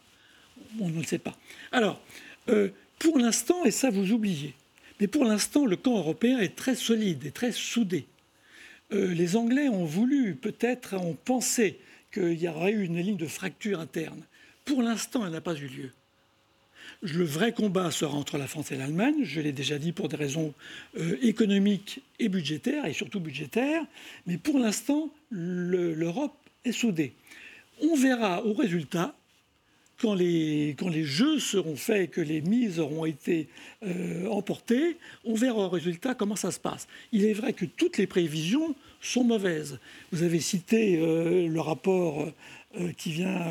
On 0.79 0.89
ne 0.89 0.97
le 0.97 1.03
sait 1.03 1.19
pas. 1.19 1.37
Alors, 1.71 2.01
euh, 2.49 2.69
pour 2.97 3.19
l'instant, 3.19 3.63
et 3.63 3.69
ça 3.69 3.91
vous 3.91 4.11
oubliez, 4.11 4.55
mais 4.99 5.05
pour 5.05 5.23
l'instant, 5.23 5.67
le 5.67 5.75
camp 5.75 5.99
européen 5.99 6.39
est 6.39 6.55
très 6.55 6.73
solide 6.73 7.27
et 7.27 7.31
très 7.31 7.51
soudé. 7.51 8.07
Euh, 8.91 9.13
les 9.13 9.35
Anglais 9.35 9.69
ont 9.69 9.85
voulu, 9.85 10.33
peut-être, 10.33 10.95
ont 10.95 11.15
pensé 11.25 11.77
qu'il 12.11 12.41
y 12.41 12.47
aurait 12.47 12.71
eu 12.71 12.85
une 12.85 12.97
ligne 12.97 13.17
de 13.17 13.27
fracture 13.27 13.79
interne. 13.79 14.23
Pour 14.65 14.81
l'instant, 14.81 15.23
elle 15.27 15.33
n'a 15.33 15.41
pas 15.41 15.53
eu 15.53 15.67
lieu. 15.67 15.91
Le 17.01 17.23
vrai 17.23 17.53
combat 17.53 17.91
sera 17.91 18.17
entre 18.17 18.37
la 18.37 18.45
France 18.45 18.73
et 18.73 18.75
l'Allemagne, 18.75 19.23
je 19.23 19.39
l'ai 19.39 19.53
déjà 19.53 19.79
dit 19.79 19.93
pour 19.93 20.09
des 20.09 20.17
raisons 20.17 20.53
euh, 20.97 21.15
économiques 21.21 22.01
et 22.19 22.27
budgétaires, 22.27 22.85
et 22.85 22.91
surtout 22.91 23.21
budgétaires, 23.21 23.83
mais 24.27 24.37
pour 24.37 24.59
l'instant, 24.59 25.09
l'Europe 25.31 26.35
est 26.65 26.73
soudée. 26.73 27.13
On 27.81 27.95
verra 27.95 28.43
au 28.43 28.51
résultat, 28.51 29.15
quand 30.01 30.13
les, 30.13 30.75
jeux 31.03 31.39
seront 31.39 31.77
faits, 31.77 32.11
que 32.11 32.19
les 32.19 32.41
mises 32.41 32.81
auront 32.81 33.05
été 33.05 33.47
euh, 33.83 34.27
emportées, 34.27 34.97
on 35.23 35.35
verra 35.35 35.67
au 35.67 35.69
résultat 35.69 36.15
comment 36.15 36.35
ça 36.35 36.51
se 36.51 36.59
passe. 36.59 36.89
Il 37.13 37.23
est 37.23 37.33
vrai 37.33 37.53
que 37.53 37.65
toutes 37.65 37.97
les 37.97 38.07
prévisions 38.07 38.75
sont 38.99 39.23
mauvaises. 39.23 39.79
Vous 40.11 40.23
avez 40.23 40.41
cité 40.41 40.99
euh, 40.99 41.47
le 41.47 41.61
rapport 41.61 42.27
qui 42.97 43.11
vient 43.11 43.47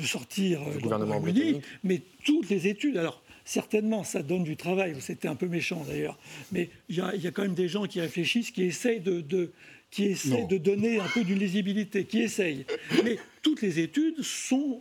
de 0.00 0.06
sortir 0.06 0.60
du 0.70 0.78
gouvernement 0.78 1.20
britannique, 1.20 1.62
mais 1.84 2.02
toutes 2.24 2.48
les 2.48 2.66
études, 2.66 2.96
alors 2.96 3.22
certainement 3.44 4.04
ça 4.04 4.22
donne 4.22 4.44
du 4.44 4.56
travail, 4.56 4.96
c'était 5.00 5.28
un 5.28 5.34
peu 5.34 5.46
méchant 5.46 5.84
d'ailleurs, 5.88 6.18
mais 6.52 6.70
il 6.88 6.96
y, 6.96 7.00
a 7.00 7.30
quand 7.30 7.42
même 7.42 7.54
des 7.54 7.68
gens 7.68 7.86
qui 7.86 8.00
réfléchissent, 8.00 8.50
qui 8.50 8.62
essayent 8.62 9.00
de, 9.00 9.52
qui 9.90 10.04
essaient 10.04 10.46
de 10.46 10.58
donner 10.58 11.00
un 11.00 11.08
peu 11.08 11.24
d'une 11.24 11.38
lisibilité, 11.38 12.04
qui 12.04 12.20
essayent. 12.20 12.64
Mais 13.04 13.18
toutes 13.42 13.62
les 13.62 13.80
études 13.80 14.22
sont, 14.22 14.80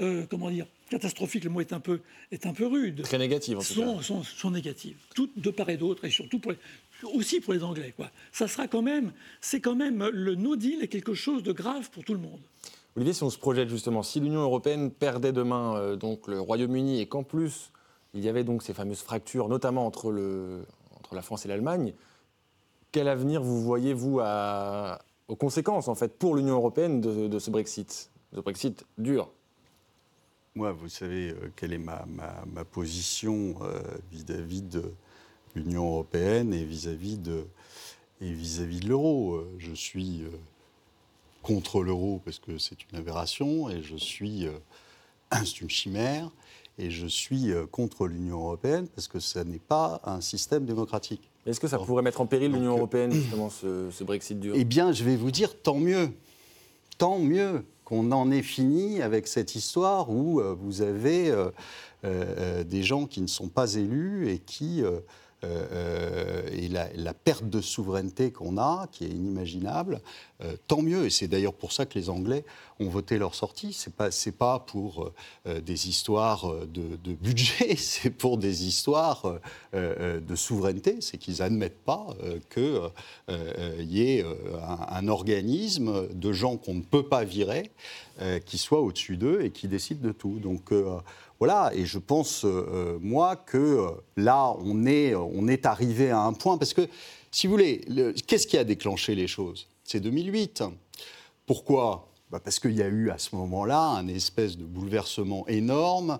euh, 0.00 0.26
comment 0.28 0.50
dire, 0.50 0.66
catastrophiques, 0.90 1.44
le 1.44 1.50
mot 1.50 1.60
est 1.60 1.72
un 1.72 1.80
peu, 1.80 2.00
est 2.32 2.46
un 2.46 2.52
peu 2.52 2.66
rude. 2.66 3.02
Très 3.02 3.18
négatives, 3.18 3.58
en 3.58 3.62
tout 3.62 3.74
sont, 3.74 4.02
Sont, 4.02 4.22
sont, 4.22 4.50
négatives, 4.50 4.96
toutes 5.14 5.38
de 5.38 5.50
part 5.50 5.70
et 5.70 5.76
d'autre, 5.76 6.04
et 6.04 6.10
surtout 6.10 6.38
pour 6.38 6.52
aussi 7.12 7.40
pour 7.40 7.52
les 7.52 7.62
Anglais. 7.62 7.92
Quoi. 7.96 8.10
Ça 8.32 8.48
sera 8.48 8.66
quand 8.66 8.82
même, 8.82 9.12
c'est 9.40 9.60
quand 9.60 9.74
même, 9.74 10.08
le 10.12 10.34
no 10.34 10.56
deal 10.56 10.82
est 10.82 10.88
quelque 10.88 11.14
chose 11.14 11.42
de 11.42 11.52
grave 11.52 11.90
pour 11.90 12.04
tout 12.04 12.14
le 12.14 12.20
monde. 12.20 12.40
Olivier, 12.96 13.12
si 13.12 13.22
on 13.24 13.30
se 13.30 13.38
projette 13.38 13.68
justement, 13.68 14.02
si 14.02 14.20
l'Union 14.20 14.42
européenne 14.42 14.90
perdait 14.90 15.32
demain 15.32 15.76
euh, 15.76 15.96
donc 15.96 16.28
le 16.28 16.40
Royaume-Uni 16.40 17.00
et 17.00 17.06
qu'en 17.06 17.24
plus 17.24 17.72
il 18.14 18.24
y 18.24 18.28
avait 18.28 18.44
donc 18.44 18.62
ces 18.62 18.72
fameuses 18.72 19.02
fractures, 19.02 19.48
notamment 19.48 19.86
entre, 19.86 20.10
le, 20.12 20.64
la 21.12 21.22
France 21.22 21.44
et 21.44 21.48
l'Allemagne. 21.48 21.94
Quel 22.92 23.08
avenir 23.08 23.42
vous 23.42 23.60
voyez, 23.60 23.92
vous, 23.92 24.20
à, 24.22 25.00
aux 25.28 25.36
conséquences, 25.36 25.88
en 25.88 25.94
fait, 25.94 26.16
pour 26.16 26.36
l'Union 26.36 26.54
européenne 26.54 27.00
de, 27.00 27.38
ce 27.38 27.50
Brexit? 27.50 28.10
Ce 28.32 28.40
Brexit 28.40 28.84
dur 28.98 29.30
Moi, 30.54 30.72
vous 30.72 30.88
savez 30.88 31.30
euh, 31.30 31.52
quelle 31.56 31.72
est 31.72 31.78
ma, 31.78 32.04
position 32.70 33.56
euh, 33.62 33.80
vis-à-vis 34.12 34.62
de 34.62 34.92
l'Union 35.56 35.86
européenne 35.86 36.54
et 36.54 36.64
vis-à-vis 36.64 37.18
de, 37.18 37.46
de 38.20 38.88
l'euro? 38.88 39.44
Je 39.58 39.72
suis 39.72 40.22
contre 41.44 41.82
l'euro 41.82 42.20
parce 42.24 42.40
que 42.40 42.58
c'est 42.58 42.90
une 42.90 42.98
aberration 42.98 43.70
et 43.70 43.82
je 43.82 43.96
suis. 43.96 44.48
c'est 45.44 45.60
une 45.60 45.70
chimère 45.70 46.30
et 46.78 46.90
je 46.90 47.06
suis 47.06 47.52
euh, 47.52 47.66
contre 47.66 48.06
l'Union 48.06 48.40
européenne 48.40 48.88
parce 48.88 49.08
que 49.08 49.20
ça 49.20 49.44
n'est 49.44 49.58
pas 49.58 50.00
un 50.04 50.20
système 50.20 50.64
démocratique. 50.64 51.30
Est-ce 51.46 51.60
que 51.60 51.68
ça 51.68 51.78
pourrait 51.78 52.02
mettre 52.02 52.20
en 52.20 52.26
péril 52.26 52.52
l'Union 52.52 52.72
euh, 52.72 52.78
européenne, 52.78 53.12
justement, 53.12 53.50
ce, 53.50 54.04
Brexit 54.04 54.38
dur? 54.40 54.54
Eh 54.56 54.64
bien, 54.64 54.92
je 54.92 55.04
vais 55.04 55.16
vous 55.16 55.30
dire, 55.30 55.60
tant 55.60 55.78
mieux. 55.78 56.10
Tant 56.98 57.18
mieux 57.18 57.64
qu'on 57.84 58.12
en 58.12 58.30
ait 58.30 58.42
fini 58.42 59.02
avec 59.02 59.26
cette 59.26 59.56
histoire 59.56 60.10
où 60.10 60.40
euh, 60.40 60.54
vous 60.58 60.82
avez 60.82 61.32
des 62.66 62.82
gens 62.82 63.06
qui 63.06 63.22
ne 63.22 63.26
sont 63.26 63.48
pas 63.48 63.76
élus 63.76 64.28
et 64.28 64.38
qui 64.38 64.82
euh, 65.44 66.42
et 66.52 66.68
la, 66.68 67.14
perte 67.14 67.48
de 67.48 67.60
souveraineté 67.60 68.30
qu'on 68.30 68.58
a, 68.58 68.86
qui 68.90 69.04
est 69.04 69.08
inimaginable, 69.08 70.00
euh, 70.42 70.56
tant 70.66 70.82
mieux. 70.82 71.06
Et 71.06 71.10
c'est 71.10 71.28
d'ailleurs 71.28 71.54
pour 71.54 71.72
ça 71.72 71.86
que 71.86 71.98
les 71.98 72.10
Anglais 72.10 72.44
ont 72.80 72.88
voté 72.88 73.18
leur 73.18 73.34
sortie. 73.34 73.72
C'est 73.72 73.94
pas 73.94 74.10
pas 74.38 74.58
pour 74.58 75.12
euh, 75.46 75.60
des 75.60 75.88
histoires 75.88 76.66
de, 76.66 77.12
budget, 77.12 77.76
c'est 77.76 78.10
pour 78.10 78.38
des 78.38 78.66
histoires 78.66 79.38
de 79.72 80.36
souveraineté. 80.36 80.96
C'est 81.00 81.18
qu'ils 81.18 81.38
n'admettent 81.38 81.84
pas 81.84 82.08
qu'il 82.50 82.80
y 83.80 84.02
ait 84.02 84.22
un, 84.22 84.86
un, 84.88 85.08
organisme 85.08 86.08
de 86.12 86.32
gens 86.32 86.56
qu'on 86.56 86.74
ne 86.74 86.82
peut 86.82 87.06
pas 87.06 87.24
virer 87.24 87.70
qui 88.46 88.58
soit 88.58 88.80
au-dessus 88.80 89.16
d'eux 89.16 89.42
et 89.42 89.50
qui 89.50 89.68
décide 89.68 90.00
de 90.00 90.12
tout. 90.12 90.38
Donc 90.38 90.72
voilà, 91.38 91.72
et 91.74 91.84
je 91.84 91.98
pense, 91.98 92.44
euh, 92.44 92.48
euh, 92.48 92.98
moi, 93.00 93.36
que 93.36 93.58
euh, 93.58 93.90
là, 94.16 94.54
on 94.64 94.86
est, 94.86 95.14
on 95.14 95.48
est 95.48 95.66
arrivé 95.66 96.10
à 96.10 96.20
un 96.20 96.32
point, 96.32 96.58
parce 96.58 96.72
que, 96.72 96.88
si 97.30 97.46
vous 97.46 97.52
voulez, 97.52 97.80
qu'est-ce 98.26 98.46
qui 98.46 98.56
a 98.56 98.64
déclenché 98.64 99.14
les 99.14 99.26
choses? 99.26 99.66
C'est 99.84 100.00
2008. 100.00 100.64
Pourquoi? 101.46 102.10
Bah, 102.30 102.40
parce 102.42 102.58
qu'il 102.58 102.72
y 102.72 102.82
a 102.82 102.88
eu 102.88 103.10
à 103.10 103.18
ce 103.18 103.36
moment-là 103.36 103.80
un 103.80 104.08
espèce 104.08 104.56
de 104.56 104.64
bouleversement 104.64 105.46
énorme, 105.46 106.18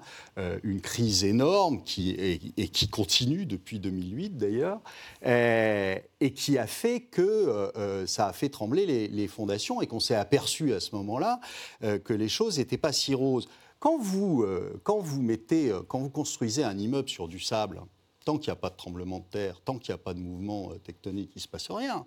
une 0.62 0.80
crise 0.80 1.24
énorme 1.24 1.82
qui, 1.82 2.10
et, 2.10 2.68
qui 2.68 2.88
continue 2.88 3.46
depuis 3.46 3.80
2008 3.80 4.36
d'ailleurs, 4.36 4.80
et, 5.24 6.32
qui 6.34 6.56
a 6.58 6.68
fait 6.68 7.00
que 7.00 8.04
ça 8.06 8.28
a 8.28 8.32
fait 8.32 8.50
trembler 8.50 9.08
les, 9.08 9.28
fondations 9.28 9.80
et 9.80 9.88
qu'on 9.88 9.98
s'est 9.98 10.14
aperçu 10.14 10.72
à 10.72 10.78
ce 10.78 10.94
moment-là 10.94 11.40
que 11.80 12.12
les 12.12 12.28
choses 12.28 12.58
n'étaient 12.58 12.78
pas 12.78 12.92
si 12.92 13.14
roses. 13.14 13.48
Quand 13.84 13.98
vous, 13.98 14.44
euh, 14.44 14.80
quand 14.82 14.98
vous 14.98 15.20
mettez, 15.20 15.70
euh, 15.70 15.82
quand 15.86 15.98
vous 15.98 16.08
construisez 16.08 16.64
un 16.64 16.78
immeuble 16.78 17.10
sur 17.10 17.28
du 17.28 17.38
sable, 17.38 17.82
tant 18.24 18.38
qu'il 18.38 18.48
n'y 18.50 18.56
a 18.56 18.56
pas 18.56 18.70
de 18.70 18.76
tremblement 18.76 19.18
de 19.18 19.26
terre, 19.30 19.60
tant 19.60 19.78
qu'il 19.78 19.92
n'y 19.92 19.96
a 19.96 20.02
pas 20.02 20.14
de 20.14 20.20
mouvement 20.20 20.70
euh, 20.72 20.78
tectonique, 20.78 21.32
il 21.34 21.38
ne 21.38 21.42
se 21.42 21.48
passe 21.48 21.70
rien. 21.70 22.06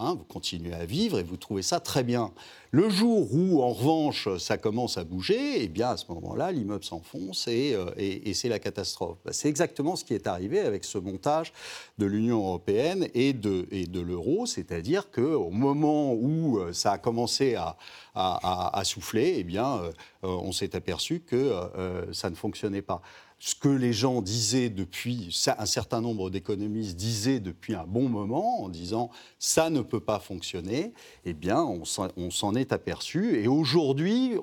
Hein, 0.00 0.14
vous 0.14 0.24
continuez 0.24 0.74
à 0.74 0.86
vivre 0.86 1.18
et 1.18 1.24
vous 1.24 1.36
trouvez 1.36 1.62
ça 1.62 1.80
très 1.80 2.04
bien. 2.04 2.30
Le 2.70 2.88
jour 2.88 3.34
où, 3.34 3.62
en 3.62 3.72
revanche, 3.72 4.28
ça 4.38 4.56
commence 4.56 4.96
à 4.96 5.02
bouger, 5.02 5.62
eh 5.62 5.66
bien, 5.66 5.88
à 5.88 5.96
ce 5.96 6.04
moment-là, 6.12 6.52
l'immeuble 6.52 6.84
s'enfonce 6.84 7.48
et, 7.48 7.76
et, 7.96 8.32
c'est 8.32 8.48
la 8.48 8.60
catastrophe. 8.60 9.18
Bah, 9.24 9.32
c'est 9.32 9.48
exactement 9.48 9.96
ce 9.96 10.04
qui 10.04 10.14
est 10.14 10.28
arrivé 10.28 10.60
avec 10.60 10.84
ce 10.84 10.98
montage 10.98 11.52
de 11.98 12.06
l'Union 12.06 12.38
européenne 12.38 13.08
et 13.14 13.32
de, 13.32 14.00
l'euro, 14.00 14.46
c'est-à-dire 14.46 15.10
qu'au 15.10 15.50
moment 15.50 16.14
où 16.14 16.60
ça 16.72 16.92
a 16.92 16.98
commencé 16.98 17.56
à, 17.56 18.82
souffler, 18.84 19.34
eh 19.38 19.44
bien, 19.44 19.78
euh, 19.78 19.92
euh, 20.24 20.28
on 20.28 20.52
s'est 20.52 20.76
aperçu 20.76 21.20
que 21.20 21.36
euh, 21.36 22.12
ça 22.12 22.30
ne 22.30 22.34
fonctionnait 22.34 22.82
pas 22.82 23.02
ce 23.38 23.54
que 23.54 23.68
les 23.68 23.92
gens 23.92 24.20
disaient 24.20 24.70
depuis, 24.70 25.34
un 25.46 25.66
certain 25.66 26.00
nombre 26.00 26.30
d'économistes 26.30 26.96
disaient 26.96 27.40
depuis 27.40 27.74
un 27.74 27.84
bon 27.84 28.08
moment, 28.08 28.62
en 28.62 28.68
disant 28.68 29.10
ça 29.38 29.70
ne 29.70 29.80
peut 29.80 30.00
pas 30.00 30.18
fonctionner, 30.18 30.92
eh 31.24 31.34
bien, 31.34 31.62
on 31.62 31.84
s'en 31.84 32.54
est 32.54 32.72
aperçu. 32.72 33.40
Et 33.40 33.46
aujourd'hui, 33.46 34.34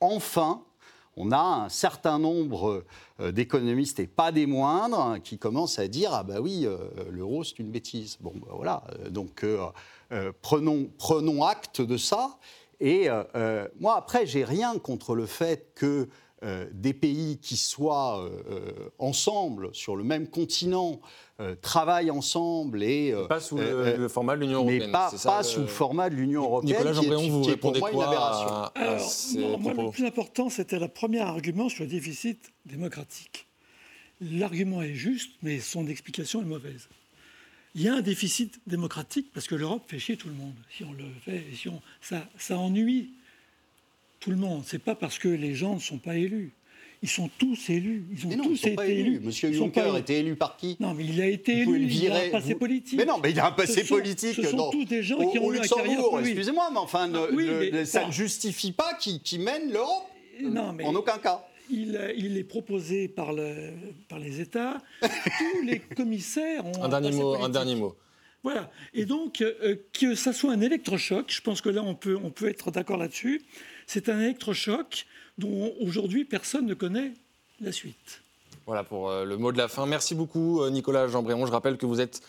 enfin, 0.00 0.62
on 1.16 1.32
a 1.32 1.64
un 1.64 1.68
certain 1.68 2.18
nombre 2.18 2.84
d'économistes, 3.18 4.00
et 4.00 4.06
pas 4.06 4.32
des 4.32 4.46
moindres, 4.46 5.16
qui 5.22 5.38
commencent 5.38 5.78
à 5.78 5.88
dire 5.88 6.10
ah 6.12 6.22
bah 6.22 6.40
oui, 6.40 6.66
l'euro 7.10 7.44
c'est 7.44 7.58
une 7.58 7.70
bêtise. 7.70 8.18
Bon, 8.20 8.32
bah 8.36 8.52
voilà. 8.54 8.84
Donc 9.10 9.46
prenons, 10.42 10.90
prenons 10.98 11.44
acte 11.44 11.80
de 11.80 11.96
ça. 11.96 12.38
Et 12.82 13.08
euh, 13.08 13.22
euh, 13.36 13.68
moi, 13.78 13.96
après, 13.96 14.26
j'ai 14.26 14.42
rien 14.42 14.76
contre 14.80 15.14
le 15.14 15.26
fait 15.26 15.72
que 15.76 16.08
euh, 16.42 16.66
des 16.72 16.92
pays 16.92 17.38
qui 17.38 17.56
soient 17.56 18.28
ensemble 18.98 19.70
sur 19.72 19.96
le 19.96 20.04
même 20.04 20.28
continent 20.28 21.00
travaillent 21.60 22.10
ensemble 22.10 22.84
et 22.84 23.12
pas 23.28 23.40
sous 23.40 23.56
le, 23.56 24.06
format 24.08 24.36
de 24.36 24.42
l'Union 24.42 24.60
européenne. 24.60 24.86
Mais 24.86 24.92
pas, 24.92 25.12
pas 25.24 25.42
sous 25.42 25.60
le 25.60 25.66
format 25.66 26.08
de 26.08 26.14
l'Union 26.14 26.44
européenne. 26.44 26.76
Nicolas 26.76 26.92
Jean 26.92 27.02
vous 27.02 27.42
qui 27.42 27.50
est 27.50 27.56
pour 27.56 27.76
moi 27.76 27.90
une 27.90 28.00
aberration. 28.00 28.70
Alors, 28.74 29.58
moi, 29.58 29.72
le 29.72 29.90
plus 29.90 30.06
important, 30.06 30.50
c'était 30.50 30.78
le 30.78 30.88
premier 30.88 31.20
argument 31.20 31.68
sur 31.68 31.84
le 31.84 31.90
déficit 31.90 32.52
démocratique. 32.64 33.48
L'argument 34.20 34.82
est 34.82 34.94
juste, 34.94 35.32
mais 35.42 35.58
son 35.58 35.88
explication 35.88 36.42
est 36.42 36.46
mauvaise 36.46 36.88
il 37.74 37.82
y 37.82 37.88
a 37.88 37.94
un 37.94 38.02
déficit 38.02 38.60
démocratique 38.66 39.30
parce 39.32 39.46
que 39.46 39.54
l'Europe 39.54 39.84
fait 39.86 39.98
chier 39.98 40.16
tout 40.16 40.28
le 40.28 40.34
monde. 40.34 40.54
Si 40.70 40.84
on 40.84 40.92
le 40.92 41.04
fait, 41.24 41.44
si 41.54 41.68
on, 41.68 41.80
ça, 42.00 42.28
ça 42.36 42.58
ennuie 42.58 43.14
tout 44.22 44.30
le 44.30 44.36
monde. 44.36 44.62
C'est 44.64 44.78
pas 44.78 44.94
parce 44.94 45.18
que 45.18 45.28
les 45.28 45.54
gens 45.54 45.74
ne 45.74 45.80
sont 45.80 45.98
pas 45.98 46.16
élus. 46.16 46.52
Ils 47.02 47.08
sont 47.08 47.28
tous 47.36 47.68
élus. 47.68 48.04
Ils 48.12 48.26
ont 48.26 48.28
mais 48.30 48.36
non, 48.36 48.44
tous 48.44 48.52
ils 48.52 48.58
sont 48.58 48.82
été 48.82 48.98
élus. 49.00 49.20
Monsieur 49.20 49.52
Juncker 49.52 49.94
a 49.94 49.98
été 49.98 50.20
élu 50.20 50.36
par 50.36 50.56
qui 50.56 50.76
Non, 50.78 50.94
mais 50.94 51.04
il 51.04 51.20
a 51.20 51.26
été 51.26 51.58
élu. 51.58 51.82
il 51.82 52.12
a 52.12 52.26
un 52.26 52.30
passé 52.30 52.54
politique. 52.54 52.96
Mais 52.96 53.04
non, 53.04 53.18
mais 53.20 53.32
il 53.32 53.40
a 53.40 53.46
un 53.48 53.52
passé 53.52 53.82
politique. 53.84 54.36
Ce 54.36 54.44
sont 54.44 54.70
tous 54.70 54.84
des 54.84 55.02
gens 55.02 55.18
qui 55.30 55.38
ont 55.38 55.52
eu 55.52 55.58
un 55.58 55.62
carrière 55.62 56.00
Excusez-moi, 56.20 56.70
mais 56.72 56.78
enfin, 56.78 57.10
ah 57.12 57.84
ça 57.84 58.06
ne 58.06 58.12
justifie 58.12 58.72
pas 58.72 58.94
qu'ils 58.94 59.40
mènent 59.40 59.72
l'Europe. 59.72 60.08
En 60.84 60.94
aucun 60.94 61.18
cas 61.18 61.44
il, 61.70 62.36
est 62.36 62.44
proposé 62.44 63.08
par, 63.08 63.32
les 63.32 64.40
États. 64.40 64.78
Tous 65.00 65.62
les 65.64 65.78
commissaires 65.78 66.66
ont 66.66 66.84
un, 66.84 66.88
dernier 66.88 67.12
mot. 67.12 67.34
Un 67.42 67.48
dernier 67.48 67.74
mot. 67.76 67.96
Voilà. 68.42 68.70
Et 68.92 69.04
donc, 69.04 69.40
euh, 69.40 69.76
que 69.92 70.14
ça 70.14 70.32
soit 70.32 70.52
un 70.52 70.60
électrochoc, 70.60 71.26
je 71.28 71.40
pense 71.40 71.60
que 71.60 71.68
là, 71.68 71.82
on 71.82 71.94
peut, 71.94 72.18
on 72.22 72.30
peut 72.30 72.48
être 72.48 72.70
d'accord 72.70 72.96
là-dessus. 72.96 73.40
C'est 73.86 74.08
un 74.08 74.20
électrochoc 74.20 75.06
dont 75.38 75.72
aujourd'hui 75.80 76.24
personne 76.24 76.66
ne 76.66 76.74
connaît 76.74 77.12
la 77.60 77.72
suite. 77.72 78.22
Voilà 78.66 78.84
pour 78.84 79.10
euh, 79.10 79.24
le 79.24 79.36
mot 79.36 79.50
de 79.50 79.58
la 79.58 79.68
fin. 79.68 79.86
Merci 79.86 80.14
beaucoup, 80.14 80.62
euh, 80.62 80.70
Nicolas 80.70 81.08
Jean-Bréon. 81.08 81.46
Je 81.46 81.52
rappelle 81.52 81.78
que 81.78 81.86
vous 81.86 82.00
êtes 82.00 82.20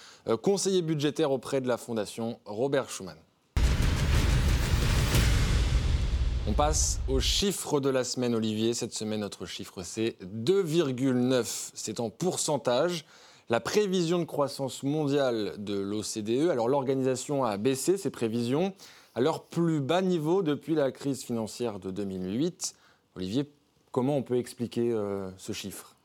conseiller 0.42 0.82
budgétaire 0.82 1.32
auprès 1.32 1.62
de 1.62 1.68
la 1.68 1.78
Fondation 1.78 2.40
Robert 2.46 2.90
Schuman. 2.90 3.18
On 6.46 6.52
passe 6.52 7.00
aux 7.08 7.22
chiffres 7.22 7.80
de 7.80 7.90
la 7.90 8.04
semaine, 8.04 8.36
Olivier. 8.36 8.74
Cette 8.74 8.94
semaine, 8.94 9.22
notre 9.22 9.46
chiffre, 9.46 9.82
c'est 9.82 10.18
2,9. 10.26 11.72
C'est 11.74 12.02
en 12.02 12.10
pourcentage. 12.10 13.06
La 13.50 13.62
prévision 13.62 14.20
de 14.20 14.26
croissance 14.26 14.84
mondiale 14.84 15.54
de 15.58 15.80
l'OCDE, 15.80 16.50
alors 16.50 16.68
l'organisation 16.68 17.46
a 17.46 17.56
baissé 17.56 17.98
ses 17.98 18.10
prévisions 18.10 18.74
à 19.16 19.22
leur 19.22 19.44
plus 19.44 19.80
bas 19.80 20.02
niveau 20.02 20.42
depuis 20.42 20.76
la 20.76 20.92
crise 20.92 21.24
financière 21.24 21.80
de 21.80 21.92
2008. 21.92 22.76
Olivier, 23.16 23.50
comment 23.92 24.18
on 24.18 24.24
peut 24.24 24.38
expliquer 24.38 24.92
euh, 24.92 25.30
ce 25.38 25.54
chiffre? 25.54 25.96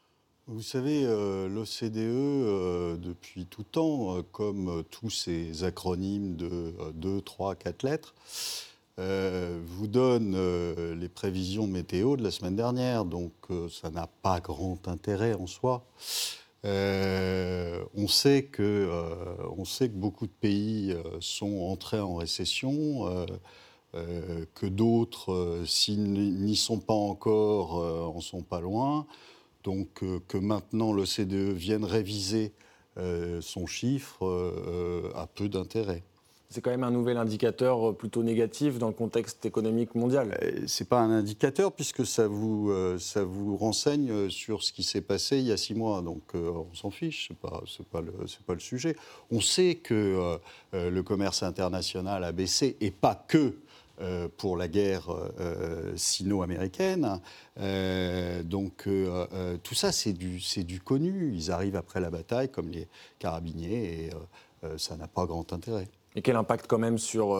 Vous 0.46 0.62
savez, 0.62 1.04
euh, 1.04 1.48
l'OCDE, 1.48 1.96
euh, 1.96 2.96
depuis 2.96 3.46
tout 3.46 3.64
temps, 3.64 4.22
comme 4.32 4.82
tous 4.90 5.10
ces 5.10 5.64
acronymes 5.64 6.36
de 6.36 6.74
2, 6.94 7.20
3, 7.20 7.54
4 7.54 7.82
lettres, 7.82 8.14
vous 8.98 9.86
donne 9.86 10.36
les 10.98 11.08
prévisions 11.08 11.68
météo 11.68 12.16
de 12.16 12.24
la 12.24 12.32
semaine 12.32 12.56
dernière, 12.56 13.04
donc 13.04 13.32
ça 13.70 13.90
n'a 13.90 14.08
pas 14.22 14.40
grand 14.40 14.88
intérêt 14.88 15.34
en 15.34 15.46
soi. 15.46 15.84
On, 16.64 18.08
sait 18.08 18.44
que, 18.44 18.90
on 19.56 19.64
sait 19.64 19.88
que 19.88 19.96
beaucoup 19.96 20.26
de 20.26 20.32
pays 20.32 20.96
sont 21.20 21.60
entrés 21.60 22.00
en 22.00 22.16
récession, 22.16 23.26
que 23.92 24.66
d'autres, 24.66 25.62
s'ils 25.66 26.12
n'y 26.12 26.56
sont 26.56 26.80
pas 26.80 26.94
encore, 26.94 28.14
en 28.14 28.20
sont 28.20 28.42
pas 28.42 28.60
loin. 28.60 29.06
Donc 29.64 30.02
que 30.28 30.38
maintenant 30.38 30.92
l'OCDE 30.92 31.52
vienne 31.52 31.84
réviser 31.84 32.52
son 33.40 33.66
chiffre 33.66 35.12
a 35.14 35.26
peu 35.26 35.48
d'intérêt. 35.48 36.02
C'est 36.50 36.62
quand 36.62 36.70
même 36.70 36.84
un 36.84 36.90
nouvel 36.90 37.18
indicateur 37.18 37.94
plutôt 37.94 38.22
négatif 38.22 38.78
dans 38.78 38.88
le 38.88 38.94
contexte 38.94 39.44
économique 39.44 39.94
mondial. 39.94 40.38
Ce 40.66 40.82
n'est 40.82 40.88
pas 40.88 41.00
un 41.00 41.10
indicateur 41.10 41.72
puisque 41.72 42.06
ça 42.06 42.26
vous, 42.26 42.72
ça 42.98 43.22
vous 43.22 43.56
renseigne 43.56 44.30
sur 44.30 44.62
ce 44.62 44.72
qui 44.72 44.82
s'est 44.82 45.02
passé 45.02 45.38
il 45.38 45.44
y 45.44 45.52
a 45.52 45.58
six 45.58 45.74
mois. 45.74 46.00
Donc 46.00 46.22
on 46.34 46.74
s'en 46.74 46.90
fiche, 46.90 47.28
ce 47.28 47.34
n'est 47.34 47.38
pas, 47.38 47.62
pas, 47.92 48.02
pas 48.46 48.54
le 48.54 48.60
sujet. 48.60 48.96
On 49.30 49.42
sait 49.42 49.74
que 49.74 50.38
le 50.72 51.02
commerce 51.02 51.42
international 51.42 52.24
a 52.24 52.32
baissé 52.32 52.78
et 52.80 52.90
pas 52.90 53.14
que 53.28 53.52
euh, 54.00 54.28
pour 54.36 54.56
la 54.56 54.68
guerre 54.68 55.08
euh, 55.10 55.92
sino-américaine. 55.96 57.20
Euh, 57.58 58.44
donc 58.44 58.88
tout 59.64 59.74
ça, 59.74 59.90
c'est 59.90 60.12
du, 60.12 60.40
du 60.58 60.80
connu. 60.80 61.32
Ils 61.34 61.50
arrivent 61.50 61.74
après 61.74 61.98
la 61.98 62.10
bataille 62.10 62.48
comme 62.48 62.68
les 62.68 62.86
carabiniers 63.18 64.04
et 64.04 64.10
ça 64.76 64.96
n'a 64.96 65.08
pas 65.08 65.26
grand 65.26 65.52
intérêt. 65.52 65.88
Et 66.18 66.22
quel 66.22 66.34
impact 66.36 66.66
quand 66.66 66.78
même 66.78 66.98
sur 66.98 67.38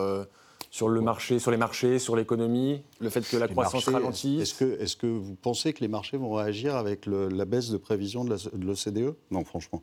sur 0.70 0.88
le 0.88 1.00
marché, 1.00 1.38
sur 1.38 1.50
les 1.50 1.56
marchés, 1.56 1.98
sur 1.98 2.14
l'économie, 2.14 2.82
le 3.00 3.10
fait 3.10 3.26
que 3.28 3.36
la 3.36 3.48
croissance 3.48 3.88
ralentisse? 3.88 4.42
Est-ce 4.42 4.54
que, 4.54 4.82
est 4.82 4.98
que, 4.98 5.06
vous 5.06 5.34
pensez 5.34 5.72
que 5.72 5.80
les 5.80 5.88
marchés 5.88 6.16
vont 6.16 6.32
réagir 6.32 6.76
avec 6.76 7.06
la 7.06 7.44
baisse 7.44 7.70
de 7.70 7.78
prévision 7.78 8.24
de 8.24 8.36
l'OCDE 8.54 9.14
Non, 9.30 9.44
franchement. 9.44 9.82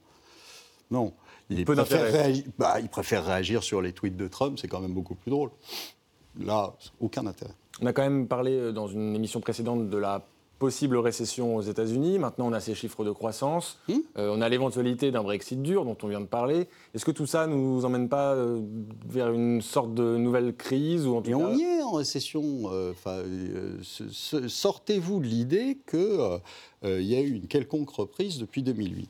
Non. 0.91 1.13
Ils 1.49 1.65
préfèrent, 1.65 2.11
réagir, 2.11 2.43
bah, 2.57 2.79
ils 2.79 2.89
préfèrent 2.89 3.25
réagir 3.25 3.63
sur 3.63 3.81
les 3.81 3.93
tweets 3.93 4.17
de 4.17 4.27
Trump, 4.27 4.57
c'est 4.59 4.67
quand 4.67 4.79
même 4.79 4.93
beaucoup 4.93 5.15
plus 5.15 5.29
drôle. 5.29 5.51
Là, 6.39 6.73
aucun 6.99 7.25
intérêt. 7.27 7.53
On 7.81 7.85
a 7.85 7.93
quand 7.93 8.01
même 8.01 8.27
parlé 8.27 8.51
euh, 8.51 8.71
dans 8.71 8.87
une 8.87 9.15
émission 9.15 9.41
précédente 9.41 9.89
de 9.89 9.97
la 9.97 10.25
possible 10.59 10.97
récession 10.97 11.55
aux 11.55 11.61
États-Unis. 11.61 12.19
Maintenant, 12.19 12.47
on 12.47 12.53
a 12.53 12.59
ces 12.59 12.75
chiffres 12.75 13.03
de 13.03 13.11
croissance. 13.11 13.79
Hmm 13.87 13.95
euh, 14.17 14.33
on 14.33 14.41
a 14.41 14.49
l'éventualité 14.49 15.11
d'un 15.11 15.23
Brexit 15.23 15.61
dur 15.61 15.85
dont 15.85 15.97
on 16.01 16.07
vient 16.07 16.21
de 16.21 16.25
parler. 16.25 16.67
Est-ce 16.93 17.05
que 17.05 17.11
tout 17.11 17.25
ça 17.25 17.47
ne 17.47 17.55
nous 17.55 17.85
emmène 17.85 18.07
pas 18.07 18.33
euh, 18.33 18.61
vers 19.07 19.31
une 19.31 19.61
sorte 19.61 19.93
de 19.93 20.17
nouvelle 20.17 20.55
crise 20.55 21.05
ou 21.05 21.15
en 21.15 21.23
Et 21.23 21.35
on 21.35 21.55
y 21.55 21.63
est 21.63 21.83
en 21.83 21.91
récession. 21.91 22.71
Sortez-vous 23.81 25.19
de 25.19 25.25
l'idée 25.25 25.79
qu'il 25.89 26.39
y 26.83 27.15
a 27.15 27.21
eu 27.21 27.33
une 27.33 27.47
quelconque 27.47 27.89
reprise 27.89 28.37
depuis 28.37 28.63
2008. 28.63 29.09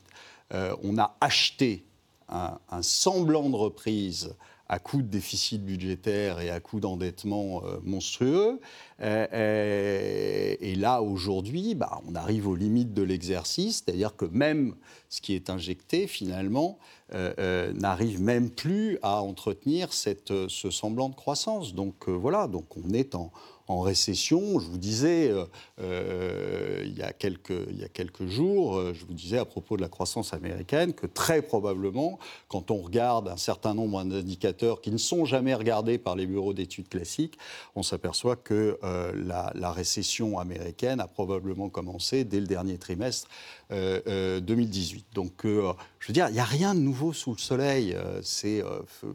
on 0.82 0.98
a 0.98 1.16
acheté 1.20 1.84
un 2.28 2.82
semblant 2.82 3.48
de 3.48 3.56
reprise 3.56 4.34
à 4.68 4.78
coup 4.78 5.02
de 5.02 5.08
déficit 5.08 5.64
budgétaire 5.64 6.40
et 6.40 6.50
à 6.50 6.60
coup 6.60 6.80
d'endettement 6.80 7.62
euh, 7.64 7.78
monstrueux. 7.84 8.60
Euh, 9.00 9.26
euh, 9.32 10.56
et, 10.60 10.74
là, 10.74 11.02
aujourd'hui, 11.02 11.74
bah, 11.74 12.00
on 12.08 12.14
arrive 12.14 12.48
aux 12.48 12.56
limites 12.56 12.94
de 12.94 13.02
l'exercice, 13.02 13.84
c'est-à-dire 13.84 14.16
que 14.16 14.24
même 14.24 14.74
ce 15.16 15.20
qui 15.20 15.34
est 15.34 15.50
injecté, 15.50 16.06
finalement, 16.06 16.78
n'arrive 17.12 18.20
même 18.20 18.50
plus 18.50 18.98
à 19.02 19.22
entretenir 19.22 19.92
cette, 19.92 20.48
ce 20.48 20.70
semblant 20.70 21.08
de 21.08 21.14
croissance. 21.14 21.74
Donc 21.74 22.08
voilà, 22.08 22.46
donc 22.48 22.64
on 22.76 22.92
est 22.92 23.14
en, 23.14 23.30
récession. 23.68 24.60
Je 24.60 24.66
vous 24.66 24.78
disais, 24.78 25.28
euh, 25.28 25.44
euh, 25.80 26.82
il, 26.84 26.96
y 26.96 27.02
a 27.02 27.12
quelques, 27.12 27.66
il 27.70 27.80
y 27.80 27.84
a 27.84 27.88
quelques 27.88 28.26
jours, 28.26 28.76
euh, 28.76 28.94
je 28.94 29.04
vous 29.04 29.12
disais 29.12 29.38
à 29.38 29.44
propos 29.44 29.76
de 29.76 29.82
la 29.82 29.88
croissance 29.88 30.32
américaine 30.32 30.94
que 30.94 31.06
très 31.06 31.42
probablement, 31.42 32.18
quand 32.48 32.70
on 32.70 32.76
regarde 32.76 33.28
un 33.28 33.36
certain 33.36 33.74
nombre 33.74 34.04
d'indicateurs 34.04 34.80
qui 34.80 34.92
ne 34.92 34.98
sont 34.98 35.24
jamais 35.24 35.54
regardés 35.54 35.98
par 35.98 36.14
les 36.14 36.26
bureaux 36.26 36.54
d'études 36.54 36.88
classiques, 36.88 37.38
on 37.74 37.82
s'aperçoit 37.82 38.36
que 38.36 38.78
la, 38.82 39.72
récession 39.72 40.38
américaine 40.38 41.00
a 41.00 41.08
probablement 41.08 41.68
commencé 41.68 42.24
dès 42.24 42.40
le 42.40 42.46
dernier 42.46 42.78
trimestre 42.78 43.28
2018. 43.70 45.06
Donc, 45.14 45.32
je 45.44 46.06
veux 46.06 46.12
dire, 46.14 46.28
il 46.28 46.34
n'y 46.34 46.40
a 46.40 46.44
rien 46.44 46.74
de 46.74 46.80
nouveau 46.80 47.12
sous 47.12 47.32
le 47.32 47.38
soleil. 47.38 47.96
C'est 48.22 48.62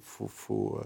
faut, 0.01 0.27
faut 0.27 0.81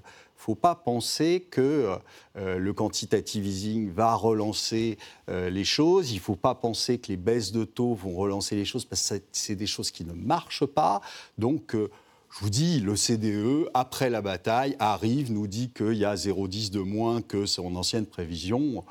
faut 0.46 0.54
pas 0.54 0.76
penser 0.76 1.48
que 1.50 1.98
euh, 2.38 2.60
le 2.60 2.72
quantitative 2.72 3.48
easing 3.48 3.90
va 3.90 4.14
relancer 4.14 5.00
euh, 5.28 5.50
les 5.50 5.64
choses. 5.64 6.12
Il 6.12 6.18
ne 6.18 6.20
faut 6.20 6.36
pas 6.36 6.54
penser 6.54 7.00
que 7.00 7.08
les 7.08 7.18
baisses 7.18 7.52
de 7.52 7.64
taux 7.64 7.96
vont 7.96 8.16
relancer 8.16 8.56
les 8.56 8.64
choses 8.64 8.86
parce 8.86 9.10
que 9.10 9.16
c'est 9.32 9.56
des 9.56 9.66
choses 9.66 9.90
qui 9.90 10.06
ne 10.06 10.14
marchent 10.14 10.68
pas. 10.68 11.02
Donc, 11.40 11.74
euh, 11.74 11.90
je 12.30 12.42
vous 12.42 12.52
dis, 12.52 12.80
le 12.80 12.96
CDE, 12.96 13.70
après 13.74 14.12
la 14.12 14.22
bataille, 14.22 14.76
arrive, 14.78 15.32
nous 15.32 15.48
dit 15.48 15.72
qu'il 15.72 15.94
y 15.94 16.06
a 16.06 16.14
0,10 16.14 16.70
de 16.70 16.80
moins 16.80 17.24
que 17.24 17.48
son 17.48 17.76
ancienne 17.76 18.06
prévision. 18.06 18.84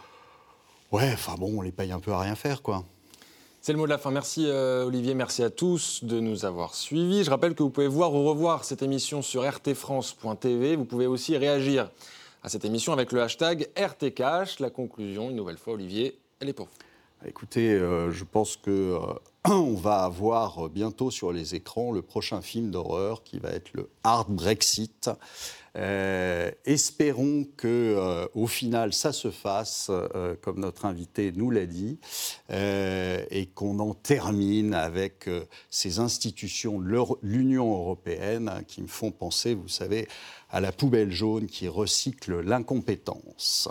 Ouais, 0.90 1.12
enfin 1.12 1.36
bon, 1.38 1.58
on 1.58 1.62
les 1.62 1.72
paye 1.72 1.92
un 1.92 2.00
peu 2.00 2.12
à 2.12 2.18
rien 2.18 2.34
faire, 2.34 2.62
quoi. 2.62 2.84
C'est 3.64 3.72
le 3.72 3.78
mot 3.78 3.86
de 3.86 3.90
la 3.90 3.96
fin. 3.96 4.10
Merci 4.10 4.44
euh, 4.46 4.84
Olivier, 4.84 5.14
merci 5.14 5.42
à 5.42 5.48
tous 5.48 6.04
de 6.04 6.20
nous 6.20 6.44
avoir 6.44 6.74
suivis. 6.74 7.24
Je 7.24 7.30
rappelle 7.30 7.54
que 7.54 7.62
vous 7.62 7.70
pouvez 7.70 7.86
voir 7.86 8.12
ou 8.12 8.22
revoir 8.22 8.62
cette 8.62 8.82
émission 8.82 9.22
sur 9.22 9.42
rtfrance.tv. 9.42 10.76
Vous 10.76 10.84
pouvez 10.84 11.06
aussi 11.06 11.38
réagir 11.38 11.88
à 12.42 12.50
cette 12.50 12.66
émission 12.66 12.92
avec 12.92 13.10
le 13.10 13.22
hashtag 13.22 13.70
RTCash. 13.74 14.60
La 14.60 14.68
conclusion, 14.68 15.30
une 15.30 15.36
nouvelle 15.36 15.56
fois, 15.56 15.72
Olivier, 15.72 16.18
elle 16.40 16.50
est 16.50 16.52
pour 16.52 16.66
vous. 16.66 17.26
Écoutez, 17.26 17.72
euh, 17.72 18.10
je 18.10 18.24
pense 18.24 18.58
que 18.58 18.70
euh, 18.70 18.98
on 19.50 19.74
va 19.74 20.04
avoir 20.04 20.70
bientôt 20.70 21.10
sur 21.10 21.30
les 21.30 21.54
écrans 21.54 21.92
le 21.92 22.00
prochain 22.00 22.40
film 22.40 22.70
d'horreur 22.70 23.22
qui 23.22 23.38
va 23.38 23.50
être 23.50 23.74
le 23.74 23.90
Hard 24.02 24.30
Brexit. 24.30 25.10
Euh, 25.76 26.50
espérons 26.64 27.46
que, 27.56 27.66
euh, 27.98 28.26
au 28.34 28.46
final, 28.46 28.94
ça 28.94 29.12
se 29.12 29.30
fasse, 29.30 29.88
euh, 29.90 30.34
comme 30.40 30.60
notre 30.60 30.86
invité 30.86 31.30
nous 31.32 31.50
l'a 31.50 31.66
dit, 31.66 31.98
et 32.50 33.46
qu'on 33.54 33.80
en 33.80 33.92
termine 33.92 34.72
avec 34.72 35.28
ces 35.68 35.98
institutions 35.98 36.80
l'Union 37.22 37.70
européenne 37.74 38.64
qui 38.66 38.80
me 38.80 38.86
font 38.86 39.10
penser, 39.10 39.54
vous 39.54 39.68
savez, 39.68 40.08
à 40.50 40.60
la 40.60 40.72
poubelle 40.72 41.12
jaune 41.12 41.46
qui 41.48 41.68
recycle 41.68 42.40
l'incompétence. 42.40 43.68